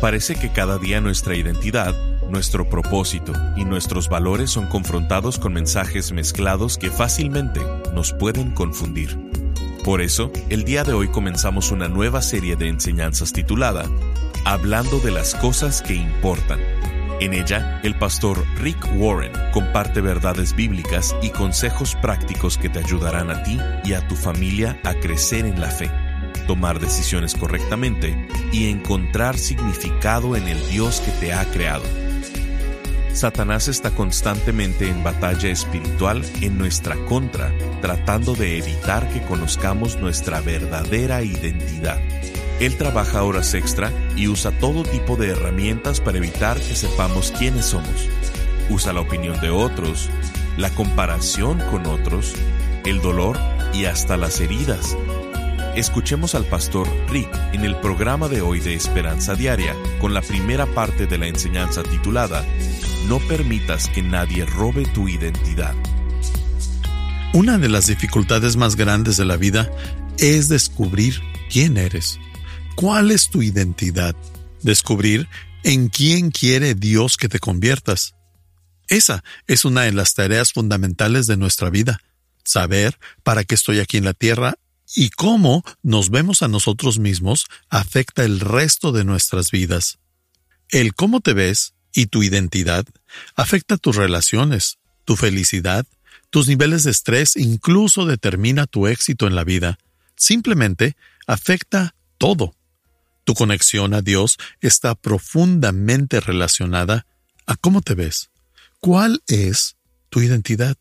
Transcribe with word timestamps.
Parece 0.00 0.36
que 0.36 0.50
cada 0.50 0.78
día 0.78 1.00
nuestra 1.00 1.34
identidad, 1.34 1.92
nuestro 2.30 2.68
propósito 2.68 3.32
y 3.56 3.64
nuestros 3.64 4.08
valores 4.08 4.50
son 4.50 4.66
confrontados 4.66 5.40
con 5.40 5.52
mensajes 5.52 6.12
mezclados 6.12 6.78
que 6.78 6.90
fácilmente 6.90 7.60
nos 7.94 8.12
pueden 8.12 8.52
confundir. 8.52 9.18
Por 9.84 10.00
eso, 10.00 10.30
el 10.50 10.64
día 10.64 10.84
de 10.84 10.92
hoy 10.92 11.08
comenzamos 11.08 11.72
una 11.72 11.88
nueva 11.88 12.22
serie 12.22 12.54
de 12.54 12.68
enseñanzas 12.68 13.32
titulada 13.32 13.86
Hablando 14.44 15.00
de 15.00 15.10
las 15.10 15.34
cosas 15.34 15.82
que 15.82 15.94
importan. 15.94 16.60
En 17.20 17.34
ella, 17.34 17.80
el 17.82 17.98
pastor 17.98 18.44
Rick 18.60 18.86
Warren 18.98 19.32
comparte 19.52 20.00
verdades 20.00 20.54
bíblicas 20.54 21.16
y 21.22 21.30
consejos 21.30 21.96
prácticos 21.96 22.56
que 22.56 22.68
te 22.68 22.78
ayudarán 22.78 23.32
a 23.32 23.42
ti 23.42 23.58
y 23.84 23.94
a 23.94 24.06
tu 24.06 24.14
familia 24.14 24.78
a 24.84 24.94
crecer 24.94 25.44
en 25.44 25.60
la 25.60 25.70
fe 25.70 25.90
tomar 26.48 26.80
decisiones 26.80 27.34
correctamente 27.34 28.16
y 28.50 28.70
encontrar 28.70 29.36
significado 29.36 30.34
en 30.34 30.48
el 30.48 30.68
Dios 30.70 31.00
que 31.02 31.12
te 31.12 31.34
ha 31.34 31.44
creado. 31.44 31.84
Satanás 33.12 33.68
está 33.68 33.90
constantemente 33.90 34.88
en 34.88 35.04
batalla 35.04 35.50
espiritual 35.50 36.24
en 36.40 36.56
nuestra 36.56 36.96
contra, 37.04 37.52
tratando 37.82 38.34
de 38.34 38.58
evitar 38.58 39.08
que 39.10 39.20
conozcamos 39.22 39.98
nuestra 39.98 40.40
verdadera 40.40 41.22
identidad. 41.22 42.00
Él 42.60 42.76
trabaja 42.76 43.22
horas 43.22 43.52
extra 43.54 43.92
y 44.16 44.28
usa 44.28 44.50
todo 44.50 44.84
tipo 44.84 45.16
de 45.16 45.28
herramientas 45.28 46.00
para 46.00 46.16
evitar 46.16 46.58
que 46.58 46.74
sepamos 46.74 47.30
quiénes 47.38 47.66
somos. 47.66 48.08
Usa 48.70 48.94
la 48.94 49.00
opinión 49.00 49.38
de 49.40 49.50
otros, 49.50 50.08
la 50.56 50.70
comparación 50.70 51.58
con 51.70 51.86
otros, 51.86 52.34
el 52.86 53.02
dolor 53.02 53.38
y 53.74 53.84
hasta 53.84 54.16
las 54.16 54.40
heridas 54.40 54.96
Escuchemos 55.78 56.34
al 56.34 56.44
pastor 56.44 56.88
Rick 57.08 57.32
en 57.52 57.64
el 57.64 57.76
programa 57.76 58.26
de 58.26 58.40
hoy 58.40 58.58
de 58.58 58.74
Esperanza 58.74 59.36
Diaria 59.36 59.76
con 60.00 60.12
la 60.12 60.22
primera 60.22 60.66
parte 60.66 61.06
de 61.06 61.18
la 61.18 61.28
enseñanza 61.28 61.84
titulada 61.84 62.44
No 63.06 63.20
permitas 63.20 63.88
que 63.88 64.02
nadie 64.02 64.44
robe 64.44 64.86
tu 64.86 65.08
identidad. 65.08 65.76
Una 67.32 67.58
de 67.58 67.68
las 67.68 67.86
dificultades 67.86 68.56
más 68.56 68.74
grandes 68.74 69.16
de 69.18 69.24
la 69.24 69.36
vida 69.36 69.70
es 70.18 70.48
descubrir 70.48 71.20
quién 71.48 71.76
eres, 71.76 72.18
cuál 72.74 73.12
es 73.12 73.30
tu 73.30 73.40
identidad, 73.40 74.16
descubrir 74.62 75.28
en 75.62 75.90
quién 75.90 76.32
quiere 76.32 76.74
Dios 76.74 77.16
que 77.16 77.28
te 77.28 77.38
conviertas. 77.38 78.16
Esa 78.88 79.22
es 79.46 79.64
una 79.64 79.82
de 79.82 79.92
las 79.92 80.14
tareas 80.14 80.52
fundamentales 80.52 81.28
de 81.28 81.36
nuestra 81.36 81.70
vida, 81.70 82.00
saber 82.42 82.98
para 83.22 83.44
qué 83.44 83.54
estoy 83.54 83.78
aquí 83.78 83.96
en 83.96 84.04
la 84.06 84.14
tierra 84.14 84.56
y 84.94 85.10
cómo 85.10 85.64
nos 85.82 86.10
vemos 86.10 86.42
a 86.42 86.48
nosotros 86.48 86.98
mismos 86.98 87.46
afecta 87.68 88.24
el 88.24 88.40
resto 88.40 88.92
de 88.92 89.04
nuestras 89.04 89.50
vidas. 89.50 89.98
El 90.70 90.94
cómo 90.94 91.20
te 91.20 91.32
ves 91.32 91.74
y 91.92 92.06
tu 92.06 92.22
identidad 92.22 92.86
afecta 93.34 93.76
tus 93.76 93.96
relaciones, 93.96 94.78
tu 95.04 95.16
felicidad, 95.16 95.86
tus 96.30 96.48
niveles 96.48 96.84
de 96.84 96.90
estrés, 96.90 97.36
incluso 97.36 98.06
determina 98.06 98.66
tu 98.66 98.86
éxito 98.86 99.26
en 99.26 99.34
la 99.34 99.44
vida. 99.44 99.78
Simplemente 100.16 100.96
afecta 101.26 101.94
todo. 102.18 102.54
Tu 103.24 103.34
conexión 103.34 103.94
a 103.94 104.02
Dios 104.02 104.38
está 104.60 104.94
profundamente 104.94 106.20
relacionada 106.20 107.06
a 107.46 107.56
cómo 107.56 107.80
te 107.80 107.94
ves. 107.94 108.30
¿Cuál 108.80 109.22
es 109.26 109.76
tu 110.10 110.20
identidad? 110.20 110.76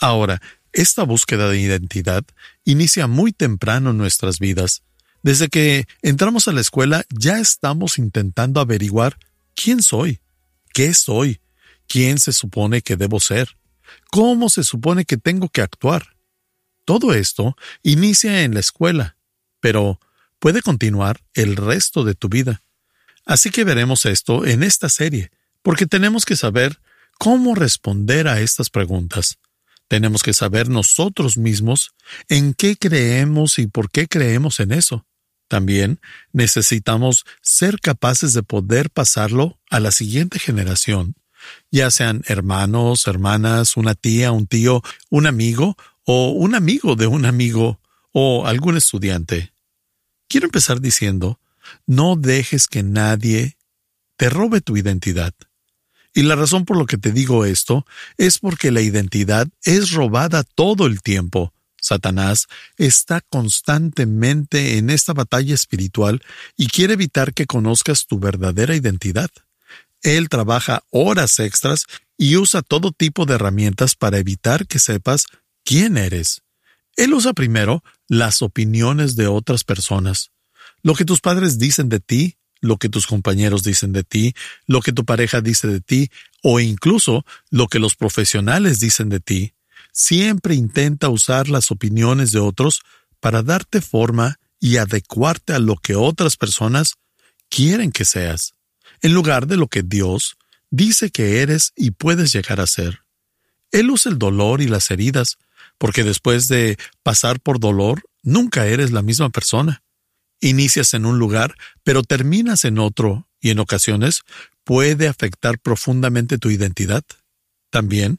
Ahora, 0.00 0.40
esta 0.80 1.02
búsqueda 1.02 1.48
de 1.48 1.58
identidad 1.58 2.24
inicia 2.64 3.08
muy 3.08 3.32
temprano 3.32 3.90
en 3.90 3.98
nuestras 3.98 4.38
vidas. 4.38 4.82
Desde 5.24 5.48
que 5.48 5.88
entramos 6.02 6.46
a 6.46 6.52
la 6.52 6.60
escuela 6.60 7.04
ya 7.10 7.40
estamos 7.40 7.98
intentando 7.98 8.60
averiguar 8.60 9.18
quién 9.56 9.82
soy, 9.82 10.20
qué 10.72 10.94
soy, 10.94 11.40
quién 11.88 12.20
se 12.20 12.32
supone 12.32 12.82
que 12.82 12.96
debo 12.96 13.18
ser, 13.18 13.56
cómo 14.12 14.48
se 14.48 14.62
supone 14.62 15.04
que 15.04 15.16
tengo 15.16 15.48
que 15.48 15.62
actuar. 15.62 16.14
Todo 16.84 17.12
esto 17.12 17.56
inicia 17.82 18.42
en 18.44 18.54
la 18.54 18.60
escuela, 18.60 19.16
pero 19.58 19.98
puede 20.38 20.62
continuar 20.62 21.20
el 21.34 21.56
resto 21.56 22.04
de 22.04 22.14
tu 22.14 22.28
vida. 22.28 22.62
Así 23.26 23.50
que 23.50 23.64
veremos 23.64 24.06
esto 24.06 24.46
en 24.46 24.62
esta 24.62 24.88
serie, 24.88 25.32
porque 25.62 25.86
tenemos 25.86 26.24
que 26.24 26.36
saber 26.36 26.78
cómo 27.18 27.56
responder 27.56 28.28
a 28.28 28.40
estas 28.40 28.70
preguntas. 28.70 29.38
Tenemos 29.88 30.22
que 30.22 30.34
saber 30.34 30.68
nosotros 30.68 31.36
mismos 31.36 31.94
en 32.28 32.54
qué 32.54 32.76
creemos 32.76 33.58
y 33.58 33.66
por 33.66 33.90
qué 33.90 34.06
creemos 34.06 34.60
en 34.60 34.72
eso. 34.72 35.06
También 35.48 36.00
necesitamos 36.32 37.24
ser 37.40 37.80
capaces 37.80 38.34
de 38.34 38.42
poder 38.42 38.90
pasarlo 38.90 39.58
a 39.70 39.80
la 39.80 39.90
siguiente 39.90 40.38
generación, 40.38 41.16
ya 41.70 41.90
sean 41.90 42.22
hermanos, 42.26 43.06
hermanas, 43.06 43.76
una 43.76 43.94
tía, 43.94 44.32
un 44.32 44.46
tío, 44.46 44.82
un 45.08 45.26
amigo 45.26 45.76
o 46.04 46.30
un 46.30 46.54
amigo 46.54 46.96
de 46.96 47.06
un 47.06 47.24
amigo 47.24 47.80
o 48.12 48.46
algún 48.46 48.76
estudiante. 48.76 49.52
Quiero 50.28 50.46
empezar 50.46 50.80
diciendo, 50.80 51.40
no 51.86 52.16
dejes 52.16 52.66
que 52.66 52.82
nadie 52.82 53.56
te 54.16 54.28
robe 54.28 54.60
tu 54.60 54.76
identidad. 54.76 55.32
Y 56.18 56.22
la 56.22 56.34
razón 56.34 56.64
por 56.64 56.76
lo 56.76 56.86
que 56.86 56.98
te 56.98 57.12
digo 57.12 57.44
esto 57.44 57.86
es 58.16 58.40
porque 58.40 58.72
la 58.72 58.80
identidad 58.80 59.46
es 59.62 59.92
robada 59.92 60.42
todo 60.42 60.86
el 60.86 61.00
tiempo. 61.00 61.54
Satanás 61.80 62.48
está 62.76 63.20
constantemente 63.20 64.78
en 64.78 64.90
esta 64.90 65.12
batalla 65.12 65.54
espiritual 65.54 66.20
y 66.56 66.66
quiere 66.66 66.94
evitar 66.94 67.34
que 67.34 67.46
conozcas 67.46 68.08
tu 68.08 68.18
verdadera 68.18 68.74
identidad. 68.74 69.30
Él 70.02 70.28
trabaja 70.28 70.82
horas 70.90 71.38
extras 71.38 71.84
y 72.16 72.34
usa 72.34 72.62
todo 72.62 72.90
tipo 72.90 73.24
de 73.24 73.34
herramientas 73.34 73.94
para 73.94 74.18
evitar 74.18 74.66
que 74.66 74.80
sepas 74.80 75.26
quién 75.64 75.96
eres. 75.96 76.42
Él 76.96 77.14
usa 77.14 77.32
primero 77.32 77.84
las 78.08 78.42
opiniones 78.42 79.14
de 79.14 79.28
otras 79.28 79.62
personas. 79.62 80.32
Lo 80.82 80.96
que 80.96 81.04
tus 81.04 81.20
padres 81.20 81.60
dicen 81.60 81.88
de 81.88 82.00
ti, 82.00 82.38
lo 82.60 82.76
que 82.76 82.88
tus 82.88 83.06
compañeros 83.06 83.62
dicen 83.62 83.92
de 83.92 84.04
ti, 84.04 84.34
lo 84.66 84.80
que 84.80 84.92
tu 84.92 85.04
pareja 85.04 85.40
dice 85.40 85.68
de 85.68 85.80
ti, 85.80 86.10
o 86.42 86.60
incluso 86.60 87.24
lo 87.50 87.68
que 87.68 87.78
los 87.78 87.94
profesionales 87.94 88.80
dicen 88.80 89.08
de 89.08 89.20
ti, 89.20 89.52
siempre 89.92 90.54
intenta 90.54 91.08
usar 91.08 91.48
las 91.48 91.70
opiniones 91.70 92.32
de 92.32 92.40
otros 92.40 92.82
para 93.20 93.42
darte 93.42 93.80
forma 93.80 94.38
y 94.60 94.76
adecuarte 94.76 95.52
a 95.52 95.58
lo 95.58 95.76
que 95.76 95.94
otras 95.94 96.36
personas 96.36 96.94
quieren 97.48 97.92
que 97.92 98.04
seas, 98.04 98.54
en 99.02 99.14
lugar 99.14 99.46
de 99.46 99.56
lo 99.56 99.68
que 99.68 99.82
Dios 99.82 100.36
dice 100.70 101.10
que 101.10 101.40
eres 101.40 101.72
y 101.76 101.92
puedes 101.92 102.32
llegar 102.32 102.60
a 102.60 102.66
ser. 102.66 103.00
Él 103.70 103.90
usa 103.90 104.10
el 104.10 104.18
dolor 104.18 104.60
y 104.60 104.68
las 104.68 104.90
heridas, 104.90 105.38
porque 105.78 106.04
después 106.04 106.48
de 106.48 106.78
pasar 107.02 107.40
por 107.40 107.60
dolor, 107.60 108.02
nunca 108.22 108.66
eres 108.66 108.90
la 108.90 109.02
misma 109.02 109.30
persona. 109.30 109.82
Inicias 110.40 110.94
en 110.94 111.06
un 111.06 111.18
lugar, 111.18 111.54
pero 111.82 112.02
terminas 112.02 112.64
en 112.64 112.78
otro, 112.78 113.28
y 113.40 113.50
en 113.50 113.58
ocasiones 113.58 114.22
puede 114.64 115.08
afectar 115.08 115.58
profundamente 115.58 116.38
tu 116.38 116.50
identidad. 116.50 117.04
También, 117.70 118.18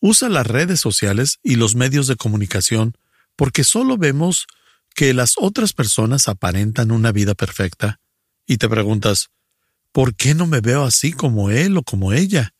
usa 0.00 0.28
las 0.28 0.46
redes 0.46 0.80
sociales 0.80 1.38
y 1.42 1.56
los 1.56 1.74
medios 1.74 2.06
de 2.06 2.16
comunicación, 2.16 2.96
porque 3.36 3.64
solo 3.64 3.98
vemos 3.98 4.46
que 4.94 5.14
las 5.14 5.34
otras 5.36 5.72
personas 5.72 6.28
aparentan 6.28 6.90
una 6.90 7.12
vida 7.12 7.34
perfecta, 7.34 8.00
y 8.46 8.56
te 8.56 8.68
preguntas, 8.68 9.30
¿por 9.92 10.14
qué 10.14 10.34
no 10.34 10.46
me 10.46 10.60
veo 10.60 10.84
así 10.84 11.12
como 11.12 11.50
él 11.50 11.76
o 11.76 11.82
como 11.82 12.12
ella? 12.12 12.54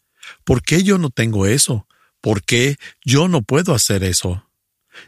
¿Por 0.44 0.62
qué 0.62 0.82
yo 0.82 0.98
no 0.98 1.10
tengo 1.10 1.46
eso? 1.46 1.86
¿Por 2.20 2.42
qué 2.42 2.76
yo 3.04 3.28
no 3.28 3.42
puedo 3.42 3.74
hacer 3.74 4.04
eso? 4.04 4.48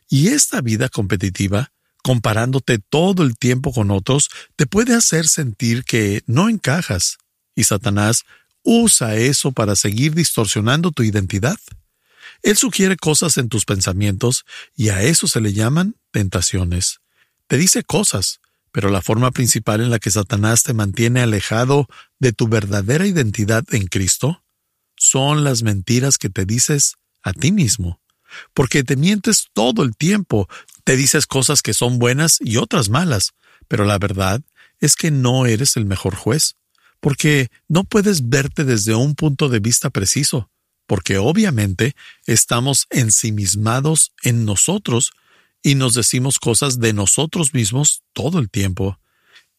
Y 0.09 0.28
esta 0.28 0.60
vida 0.60 0.88
competitiva 0.88 1.72
comparándote 2.03 2.79
todo 2.79 3.23
el 3.23 3.37
tiempo 3.39 3.73
con 3.73 3.91
otros, 3.91 4.29
te 4.57 4.67
puede 4.67 4.95
hacer 4.95 5.27
sentir 5.27 5.84
que 5.84 6.22
no 6.27 6.49
encajas. 6.49 7.19
Y 7.54 7.65
Satanás 7.65 8.25
usa 8.63 9.16
eso 9.16 9.53
para 9.53 9.77
seguir 9.77 10.15
distorsionando 10.15 10.91
tu 10.91 11.03
identidad. 11.03 11.59
Él 12.43 12.57
sugiere 12.57 12.97
cosas 12.97 13.39
en 13.39 13.49
tus 13.49 13.65
pensamientos 13.65 14.45
y 14.77 14.89
a 14.89 15.03
eso 15.03 15.28
se 15.28 15.41
le 15.41 15.53
llaman 15.53 15.95
tentaciones. 16.10 17.01
Te 17.47 17.57
dice 17.57 17.84
cosas, 17.84 18.41
pero 18.72 18.89
la 18.89 19.03
forma 19.03 19.31
principal 19.31 19.81
en 19.81 19.91
la 19.91 19.98
que 19.98 20.10
Satanás 20.10 20.65
te 20.65 20.72
mantiene 20.72 21.21
alejado 21.21 21.87
de 22.19 22.33
tu 22.33 22.48
verdadera 22.48 23.07
identidad 23.07 23.65
en 23.72 23.87
Cristo 23.87 24.43
son 24.97 25.45
las 25.45 25.63
mentiras 25.63 26.19
que 26.19 26.31
te 26.31 26.47
dices 26.47 26.95
a 27.22 27.33
ti 27.33 27.53
mismo 27.53 28.03
porque 28.55 28.84
te 28.84 28.97
mientes 28.97 29.48
todo 29.53 29.83
el 29.83 29.97
tiempo, 29.97 30.48
te 30.84 30.97
dices 30.97 31.27
cosas 31.27 31.63
que 31.63 31.75
son 31.75 31.99
buenas 31.99 32.39
y 32.41 32.57
otras 32.57 32.89
malas, 32.89 33.33
pero 33.69 33.84
la 33.84 33.99
verdad 33.99 34.43
es 34.81 34.97
que 34.97 35.11
no 35.11 35.47
eres 35.47 35.77
el 35.77 35.84
mejor 35.84 36.15
juez, 36.15 36.57
porque 37.01 37.51
no 37.69 37.84
puedes 37.84 38.29
verte 38.29 38.65
desde 38.65 38.95
un 38.95 39.15
punto 39.15 39.49
de 39.49 39.61
vista 39.61 39.91
preciso, 39.91 40.51
porque 40.87 41.19
obviamente 41.19 41.95
estamos 42.27 42.87
ensimismados 42.91 44.13
en 44.23 44.45
nosotros 44.45 45.13
y 45.63 45.77
nos 45.77 45.95
decimos 45.95 46.39
cosas 46.39 46.81
de 46.81 46.93
nosotros 46.93 47.55
mismos 47.55 48.03
todo 48.13 48.39
el 48.39 48.51
tiempo. 48.51 48.99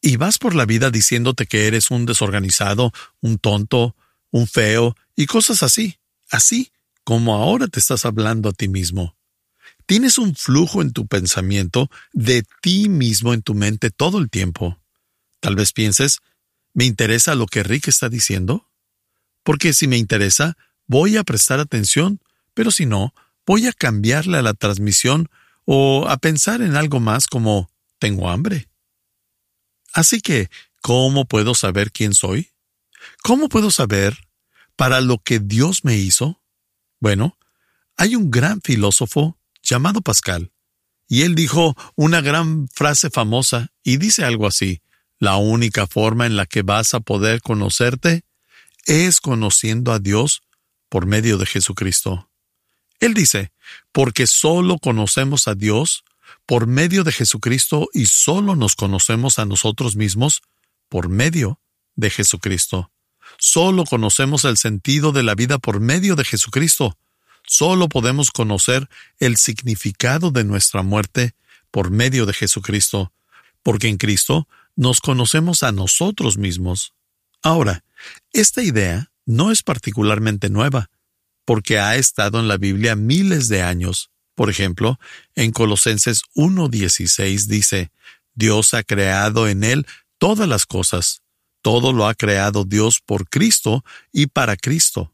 y 0.05 0.17
vas 0.17 0.37
por 0.37 0.53
la 0.53 0.65
vida 0.65 0.91
diciéndote 0.91 1.45
que 1.45 1.65
eres 1.65 1.89
un 1.89 2.05
desorganizado, 2.05 2.91
un 3.21 3.37
tonto, 3.37 3.95
un 4.31 4.47
feo 4.47 4.97
y 5.15 5.27
cosas 5.27 5.63
así, 5.63 5.97
así 6.29 6.73
como 7.05 7.35
ahora 7.35 7.67
te 7.67 7.79
estás 7.79 8.05
hablando 8.05 8.49
a 8.49 8.51
ti 8.51 8.67
mismo. 8.67 9.15
Tienes 9.85 10.17
un 10.17 10.35
flujo 10.35 10.81
en 10.81 10.93
tu 10.93 11.07
pensamiento 11.07 11.89
de 12.13 12.43
ti 12.61 12.89
mismo 12.89 13.33
en 13.33 13.41
tu 13.41 13.53
mente 13.53 13.91
todo 13.91 14.19
el 14.19 14.29
tiempo. 14.29 14.79
Tal 15.39 15.55
vez 15.55 15.73
pienses, 15.73 16.19
¿me 16.73 16.85
interesa 16.85 17.35
lo 17.35 17.45
que 17.47 17.63
Rick 17.63 17.87
está 17.87 18.09
diciendo? 18.09 18.69
Porque 19.43 19.73
si 19.73 19.87
me 19.87 19.97
interesa, 19.97 20.57
voy 20.87 21.17
a 21.17 21.23
prestar 21.23 21.59
atención, 21.59 22.21
pero 22.53 22.71
si 22.71 22.85
no, 22.85 23.13
voy 23.45 23.67
a 23.67 23.73
cambiarle 23.73 24.37
a 24.37 24.41
la 24.41 24.53
transmisión 24.53 25.29
o 25.65 26.07
a 26.07 26.17
pensar 26.17 26.61
en 26.61 26.75
algo 26.75 26.99
más 26.99 27.27
como 27.27 27.69
tengo 27.99 28.29
hambre. 28.29 28.69
Así 29.93 30.21
que, 30.21 30.49
¿cómo 30.81 31.25
puedo 31.25 31.55
saber 31.55 31.91
quién 31.91 32.13
soy? 32.13 32.51
¿Cómo 33.21 33.49
puedo 33.49 33.69
saber 33.69 34.27
para 34.75 35.01
lo 35.01 35.19
que 35.19 35.39
Dios 35.39 35.83
me 35.83 35.97
hizo? 35.97 36.41
Bueno, 36.99 37.37
hay 37.97 38.15
un 38.15 38.31
gran 38.31 38.61
filósofo 38.61 39.37
llamado 39.73 40.01
Pascal, 40.01 40.51
y 41.07 41.23
él 41.23 41.33
dijo 41.33 41.75
una 41.95 42.21
gran 42.21 42.67
frase 42.67 43.09
famosa 43.09 43.71
y 43.83 43.97
dice 43.97 44.23
algo 44.23 44.45
así, 44.45 44.83
la 45.17 45.37
única 45.37 45.87
forma 45.87 46.27
en 46.27 46.35
la 46.35 46.45
que 46.45 46.61
vas 46.61 46.93
a 46.93 46.99
poder 46.99 47.41
conocerte 47.41 48.23
es 48.85 49.19
conociendo 49.19 49.91
a 49.91 49.97
Dios 49.97 50.43
por 50.89 51.07
medio 51.07 51.39
de 51.39 51.47
Jesucristo. 51.47 52.29
Él 52.99 53.15
dice, 53.15 53.51
porque 53.91 54.27
solo 54.27 54.77
conocemos 54.77 55.47
a 55.47 55.55
Dios 55.55 56.03
por 56.45 56.67
medio 56.67 57.03
de 57.03 57.11
Jesucristo 57.11 57.89
y 57.93 58.05
solo 58.05 58.55
nos 58.55 58.75
conocemos 58.75 59.39
a 59.39 59.45
nosotros 59.45 59.95
mismos 59.95 60.43
por 60.87 61.09
medio 61.09 61.59
de 61.95 62.11
Jesucristo. 62.11 62.91
Solo 63.39 63.85
conocemos 63.85 64.45
el 64.45 64.57
sentido 64.57 65.11
de 65.13 65.23
la 65.23 65.33
vida 65.33 65.57
por 65.57 65.79
medio 65.79 66.15
de 66.15 66.25
Jesucristo. 66.25 66.95
Solo 67.55 67.87
podemos 67.87 68.31
conocer 68.31 68.89
el 69.19 69.37
significado 69.37 70.31
de 70.31 70.43
nuestra 70.43 70.81
muerte 70.81 71.35
por 71.69 71.91
medio 71.91 72.25
de 72.25 72.33
Jesucristo, 72.33 73.13
porque 73.61 73.89
en 73.89 73.97
Cristo 73.97 74.47
nos 74.75 75.01
conocemos 75.01 75.61
a 75.61 75.71
nosotros 75.71 76.39
mismos. 76.39 76.95
Ahora, 77.43 77.83
esta 78.31 78.63
idea 78.63 79.11
no 79.27 79.51
es 79.51 79.61
particularmente 79.61 80.49
nueva, 80.49 80.89
porque 81.45 81.77
ha 81.77 81.95
estado 81.95 82.39
en 82.39 82.47
la 82.47 82.57
Biblia 82.57 82.95
miles 82.95 83.49
de 83.49 83.61
años. 83.61 84.09
Por 84.33 84.49
ejemplo, 84.49 84.99
en 85.35 85.51
Colosenses 85.51 86.23
1.16 86.33 87.45
dice, 87.45 87.91
Dios 88.33 88.73
ha 88.73 88.81
creado 88.81 89.47
en 89.47 89.63
él 89.63 89.85
todas 90.17 90.49
las 90.49 90.65
cosas. 90.65 91.21
Todo 91.61 91.93
lo 91.93 92.07
ha 92.07 92.15
creado 92.15 92.65
Dios 92.65 92.99
por 92.99 93.29
Cristo 93.29 93.85
y 94.11 94.25
para 94.25 94.57
Cristo. 94.57 95.12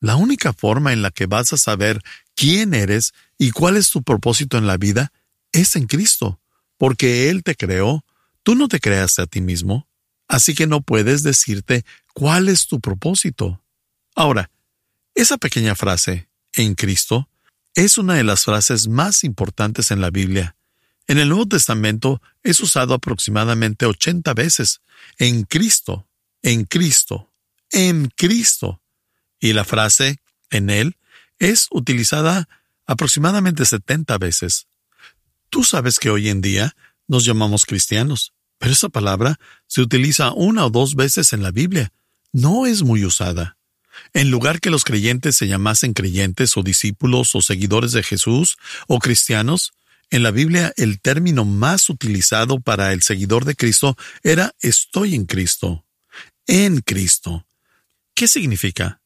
La 0.00 0.16
única 0.16 0.52
forma 0.52 0.92
en 0.92 1.02
la 1.02 1.10
que 1.10 1.26
vas 1.26 1.52
a 1.52 1.56
saber 1.56 2.02
quién 2.34 2.74
eres 2.74 3.14
y 3.38 3.50
cuál 3.50 3.76
es 3.76 3.90
tu 3.90 4.02
propósito 4.02 4.58
en 4.58 4.66
la 4.66 4.76
vida 4.76 5.12
es 5.52 5.76
en 5.76 5.86
Cristo, 5.86 6.40
porque 6.76 7.30
Él 7.30 7.42
te 7.42 7.54
creó. 7.54 8.04
Tú 8.42 8.54
no 8.54 8.68
te 8.68 8.80
creaste 8.80 9.22
a 9.22 9.26
ti 9.26 9.40
mismo, 9.40 9.88
así 10.28 10.54
que 10.54 10.66
no 10.66 10.82
puedes 10.82 11.22
decirte 11.22 11.84
cuál 12.14 12.48
es 12.48 12.66
tu 12.66 12.80
propósito. 12.80 13.62
Ahora, 14.14 14.50
esa 15.14 15.38
pequeña 15.38 15.74
frase, 15.74 16.28
en 16.52 16.74
Cristo, 16.74 17.28
es 17.74 17.98
una 17.98 18.14
de 18.14 18.24
las 18.24 18.44
frases 18.44 18.88
más 18.88 19.24
importantes 19.24 19.90
en 19.90 20.00
la 20.00 20.10
Biblia. 20.10 20.56
En 21.06 21.18
el 21.18 21.28
Nuevo 21.28 21.46
Testamento 21.46 22.20
es 22.42 22.60
usado 22.60 22.94
aproximadamente 22.94 23.86
80 23.86 24.34
veces. 24.34 24.80
En 25.18 25.44
Cristo, 25.44 26.06
en 26.42 26.64
Cristo, 26.64 27.30
en 27.70 28.08
Cristo. 28.16 28.80
Y 29.46 29.52
la 29.52 29.64
frase 29.64 30.18
en 30.50 30.70
Él 30.70 30.96
es 31.38 31.68
utilizada 31.70 32.48
aproximadamente 32.84 33.64
70 33.64 34.18
veces. 34.18 34.66
Tú 35.50 35.62
sabes 35.62 36.00
que 36.00 36.10
hoy 36.10 36.30
en 36.30 36.40
día 36.40 36.74
nos 37.06 37.24
llamamos 37.24 37.64
cristianos, 37.64 38.32
pero 38.58 38.72
esa 38.72 38.88
palabra 38.88 39.38
se 39.68 39.82
utiliza 39.82 40.32
una 40.32 40.66
o 40.66 40.70
dos 40.70 40.96
veces 40.96 41.32
en 41.32 41.44
la 41.44 41.52
Biblia. 41.52 41.92
No 42.32 42.66
es 42.66 42.82
muy 42.82 43.04
usada. 43.04 43.56
En 44.12 44.32
lugar 44.32 44.58
que 44.58 44.70
los 44.70 44.82
creyentes 44.82 45.36
se 45.36 45.46
llamasen 45.46 45.92
creyentes 45.92 46.56
o 46.56 46.64
discípulos 46.64 47.36
o 47.36 47.40
seguidores 47.40 47.92
de 47.92 48.02
Jesús 48.02 48.56
o 48.88 48.98
cristianos, 48.98 49.74
en 50.10 50.24
la 50.24 50.32
Biblia 50.32 50.72
el 50.76 51.00
término 51.00 51.44
más 51.44 51.88
utilizado 51.88 52.58
para 52.58 52.92
el 52.92 53.00
seguidor 53.02 53.44
de 53.44 53.54
Cristo 53.54 53.96
era 54.24 54.56
estoy 54.58 55.14
en 55.14 55.24
Cristo. 55.24 55.84
En 56.48 56.80
Cristo. 56.80 57.46
¿Qué 58.12 58.26
significa? 58.26 59.00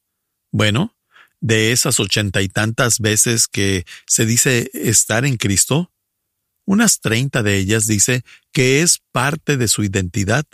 Bueno, 0.51 0.97
de 1.41 1.73
esas 1.73 2.01
ochenta 2.01 2.43
y 2.43 2.49
tantas 2.49 2.99
veces 2.99 3.49
que 3.49 3.85
se 4.07 4.27
dice 4.27 4.71
estar 4.75 5.25
en 5.25 5.37
Cristo, 5.37 5.91
unas 6.65 7.01
treinta 7.01 7.43
de 7.43 7.57
ellas 7.57 7.87
dice 7.87 8.25
que 8.53 8.83
es 8.83 9.01
parte 9.13 9.57
de 9.57 9.69
su 9.69 9.83
identidad, 9.83 10.45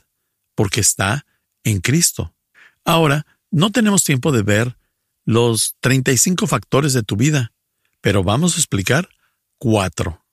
porque 0.55 0.81
está 0.81 1.27
en 1.65 1.81
Cristo. 1.81 2.35
Ahora, 2.85 3.27
no 3.51 3.71
tenemos 3.71 4.05
tiempo 4.05 4.33
de 4.33 4.43
ver 4.43 4.77
los 5.25 5.77
35 5.81 6.47
factores 6.47 6.93
de 6.93 7.03
tu 7.03 7.17
vida, 7.17 7.53
pero 8.01 8.23
vamos 8.23 8.55
a 8.55 8.59
explicar 8.59 9.09
cuatro. 9.59 10.25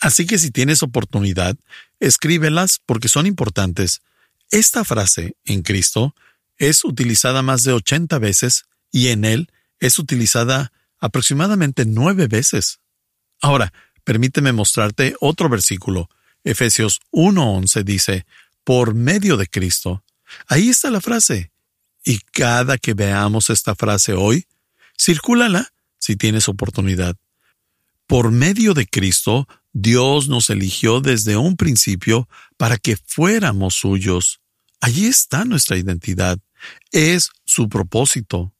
Así 0.00 0.26
que 0.26 0.38
si 0.38 0.50
tienes 0.50 0.82
oportunidad, 0.82 1.56
escríbelas 2.00 2.80
porque 2.84 3.08
son 3.08 3.26
importantes. 3.26 4.02
Esta 4.50 4.84
frase, 4.84 5.36
en 5.44 5.62
Cristo, 5.62 6.14
es 6.56 6.84
utilizada 6.84 7.42
más 7.42 7.64
de 7.64 7.72
80 7.72 8.18
veces 8.18 8.64
y 8.94 9.08
en 9.08 9.24
Él 9.24 9.50
es 9.80 9.98
utilizada 9.98 10.72
aproximadamente 11.00 11.84
nueve 11.84 12.28
veces. 12.28 12.78
Ahora, 13.42 13.72
permíteme 14.04 14.52
mostrarte 14.52 15.16
otro 15.20 15.48
versículo. 15.48 16.08
Efesios 16.44 17.00
1.11 17.10 17.82
dice, 17.82 18.24
por 18.62 18.94
medio 18.94 19.36
de 19.36 19.48
Cristo. 19.48 20.04
Ahí 20.46 20.68
está 20.68 20.90
la 20.90 21.00
frase, 21.00 21.50
y 22.04 22.20
cada 22.20 22.78
que 22.78 22.94
veamos 22.94 23.50
esta 23.50 23.74
frase 23.74 24.12
hoy, 24.12 24.46
circúlala 24.96 25.72
si 25.98 26.14
tienes 26.14 26.48
oportunidad. 26.48 27.16
Por 28.06 28.30
medio 28.30 28.74
de 28.74 28.86
Cristo, 28.86 29.48
Dios 29.72 30.28
nos 30.28 30.50
eligió 30.50 31.00
desde 31.00 31.36
un 31.36 31.56
principio 31.56 32.28
para 32.56 32.78
que 32.78 32.96
fuéramos 32.96 33.74
suyos. 33.74 34.40
Allí 34.80 35.06
está 35.06 35.44
nuestra 35.44 35.76
identidad. 35.76 36.38
Es 36.92 37.30
su 37.44 37.68
propósito. 37.68 38.53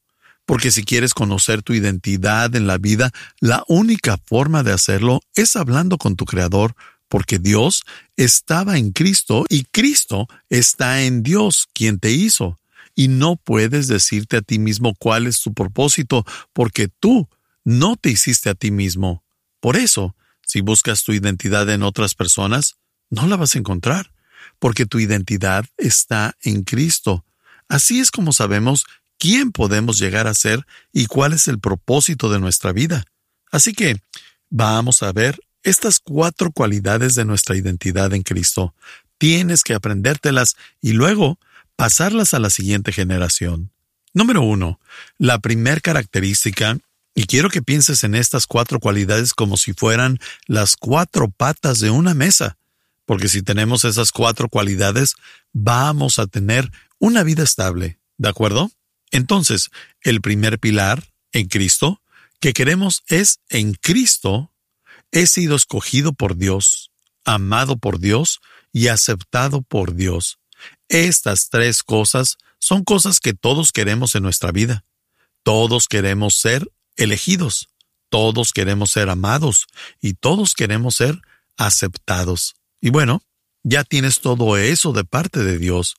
Porque 0.45 0.71
si 0.71 0.83
quieres 0.83 1.13
conocer 1.13 1.63
tu 1.63 1.73
identidad 1.73 2.55
en 2.55 2.67
la 2.67 2.77
vida, 2.77 3.11
la 3.39 3.63
única 3.67 4.17
forma 4.25 4.63
de 4.63 4.73
hacerlo 4.73 5.21
es 5.33 5.55
hablando 5.55 5.97
con 5.97 6.15
tu 6.15 6.25
Creador, 6.25 6.75
porque 7.07 7.39
Dios 7.39 7.83
estaba 8.15 8.77
en 8.77 8.91
Cristo 8.91 9.45
y 9.49 9.63
Cristo 9.65 10.27
está 10.49 11.03
en 11.03 11.23
Dios, 11.23 11.67
quien 11.73 11.99
te 11.99 12.11
hizo 12.11 12.57
y 12.95 13.09
no 13.09 13.35
puedes 13.35 13.87
decirte 13.87 14.37
a 14.37 14.41
ti 14.41 14.57
mismo 14.57 14.95
cuál 14.95 15.27
es 15.27 15.41
tu 15.41 15.53
propósito 15.53 16.25
porque 16.53 16.87
tú 16.87 17.27
no 17.63 17.97
te 17.97 18.09
hiciste 18.09 18.49
a 18.49 18.55
ti 18.55 18.71
mismo. 18.71 19.23
Por 19.59 19.75
eso, 19.75 20.15
si 20.45 20.61
buscas 20.61 21.03
tu 21.03 21.11
identidad 21.11 21.69
en 21.69 21.83
otras 21.83 22.15
personas, 22.15 22.75
no 23.09 23.27
la 23.27 23.35
vas 23.35 23.55
a 23.55 23.59
encontrar, 23.59 24.11
porque 24.59 24.85
tu 24.85 24.99
identidad 24.99 25.65
está 25.77 26.37
en 26.41 26.63
Cristo. 26.63 27.25
Así 27.67 27.99
es 27.99 28.11
como 28.11 28.31
sabemos 28.31 28.85
quién 29.17 29.51
podemos 29.51 29.99
llegar 29.99 30.27
a 30.27 30.33
ser 30.33 30.65
y 30.91 31.05
cuál 31.07 31.33
es 31.33 31.47
el 31.47 31.59
propósito 31.59 32.29
de 32.29 32.39
nuestra 32.39 32.71
vida. 32.71 33.05
Así 33.51 33.73
que 33.73 34.01
vamos 34.49 35.03
a 35.03 35.11
ver 35.11 35.39
estas 35.63 35.99
cuatro 35.99 36.51
cualidades 36.51 37.15
de 37.15 37.25
nuestra 37.25 37.55
identidad 37.55 38.13
en 38.13 38.23
Cristo. 38.23 38.75
Tienes 39.17 39.63
que 39.63 39.73
aprendértelas 39.73 40.55
y 40.81 40.93
luego 40.93 41.39
pasarlas 41.75 42.33
a 42.33 42.39
la 42.39 42.49
siguiente 42.49 42.91
generación. 42.91 43.71
Número 44.13 44.41
uno, 44.41 44.79
la 45.17 45.39
primer 45.39 45.81
característica, 45.81 46.77
y 47.13 47.25
quiero 47.25 47.49
que 47.49 47.61
pienses 47.61 48.03
en 48.03 48.15
estas 48.15 48.45
cuatro 48.45 48.79
cualidades 48.79 49.33
como 49.33 49.57
si 49.57 49.73
fueran 49.73 50.19
las 50.47 50.75
cuatro 50.75 51.29
patas 51.29 51.79
de 51.79 51.89
una 51.89 52.13
mesa, 52.13 52.57
porque 53.05 53.27
si 53.27 53.41
tenemos 53.41 53.85
esas 53.85 54.11
cuatro 54.11 54.49
cualidades, 54.49 55.15
vamos 55.53 56.19
a 56.19 56.27
tener 56.27 56.71
una 56.99 57.23
vida 57.23 57.43
estable, 57.43 57.99
¿de 58.17 58.29
acuerdo? 58.29 58.71
Entonces, 59.15 59.71
el 60.01 60.19
primer 60.19 60.59
pilar, 60.59 61.13
en 61.31 61.47
Cristo, 61.47 62.01
que 62.41 62.51
queremos 62.51 63.03
es 63.07 63.39
en 63.47 63.73
Cristo, 63.73 64.51
he 65.11 65.25
sido 65.25 65.55
escogido 65.55 66.11
por 66.11 66.35
Dios, 66.35 66.91
amado 67.23 67.77
por 67.77 67.99
Dios 67.99 68.41
y 68.73 68.89
aceptado 68.89 69.61
por 69.61 69.95
Dios. 69.95 70.39
Estas 70.89 71.49
tres 71.49 71.81
cosas 71.81 72.35
son 72.59 72.83
cosas 72.83 73.21
que 73.21 73.33
todos 73.33 73.71
queremos 73.71 74.15
en 74.15 74.23
nuestra 74.23 74.51
vida. 74.51 74.83
Todos 75.43 75.87
queremos 75.87 76.35
ser 76.35 76.69
elegidos, 76.97 77.69
todos 78.09 78.51
queremos 78.51 78.91
ser 78.91 79.09
amados 79.09 79.67
y 80.01 80.15
todos 80.15 80.55
queremos 80.55 80.97
ser 80.97 81.21
aceptados. 81.55 82.55
Y 82.81 82.89
bueno, 82.89 83.21
Ya 83.63 83.83
tienes 83.85 84.19
todo 84.19 84.57
eso 84.57 84.91
de 84.91 85.05
parte 85.05 85.43
de 85.43 85.57
Dios. 85.57 85.95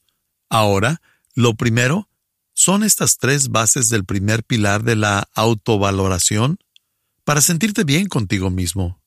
Ahora, 0.48 1.00
lo 1.34 1.54
primero 1.54 2.08
son 2.56 2.82
estas 2.82 3.18
tres 3.18 3.50
bases 3.50 3.90
del 3.90 4.04
primer 4.04 4.42
pilar 4.42 4.82
de 4.82 4.96
la 4.96 5.28
autovaloración 5.34 6.58
para 7.22 7.42
sentirte 7.42 7.84
bien 7.84 8.08
contigo 8.08 8.50
mismo, 8.50 9.00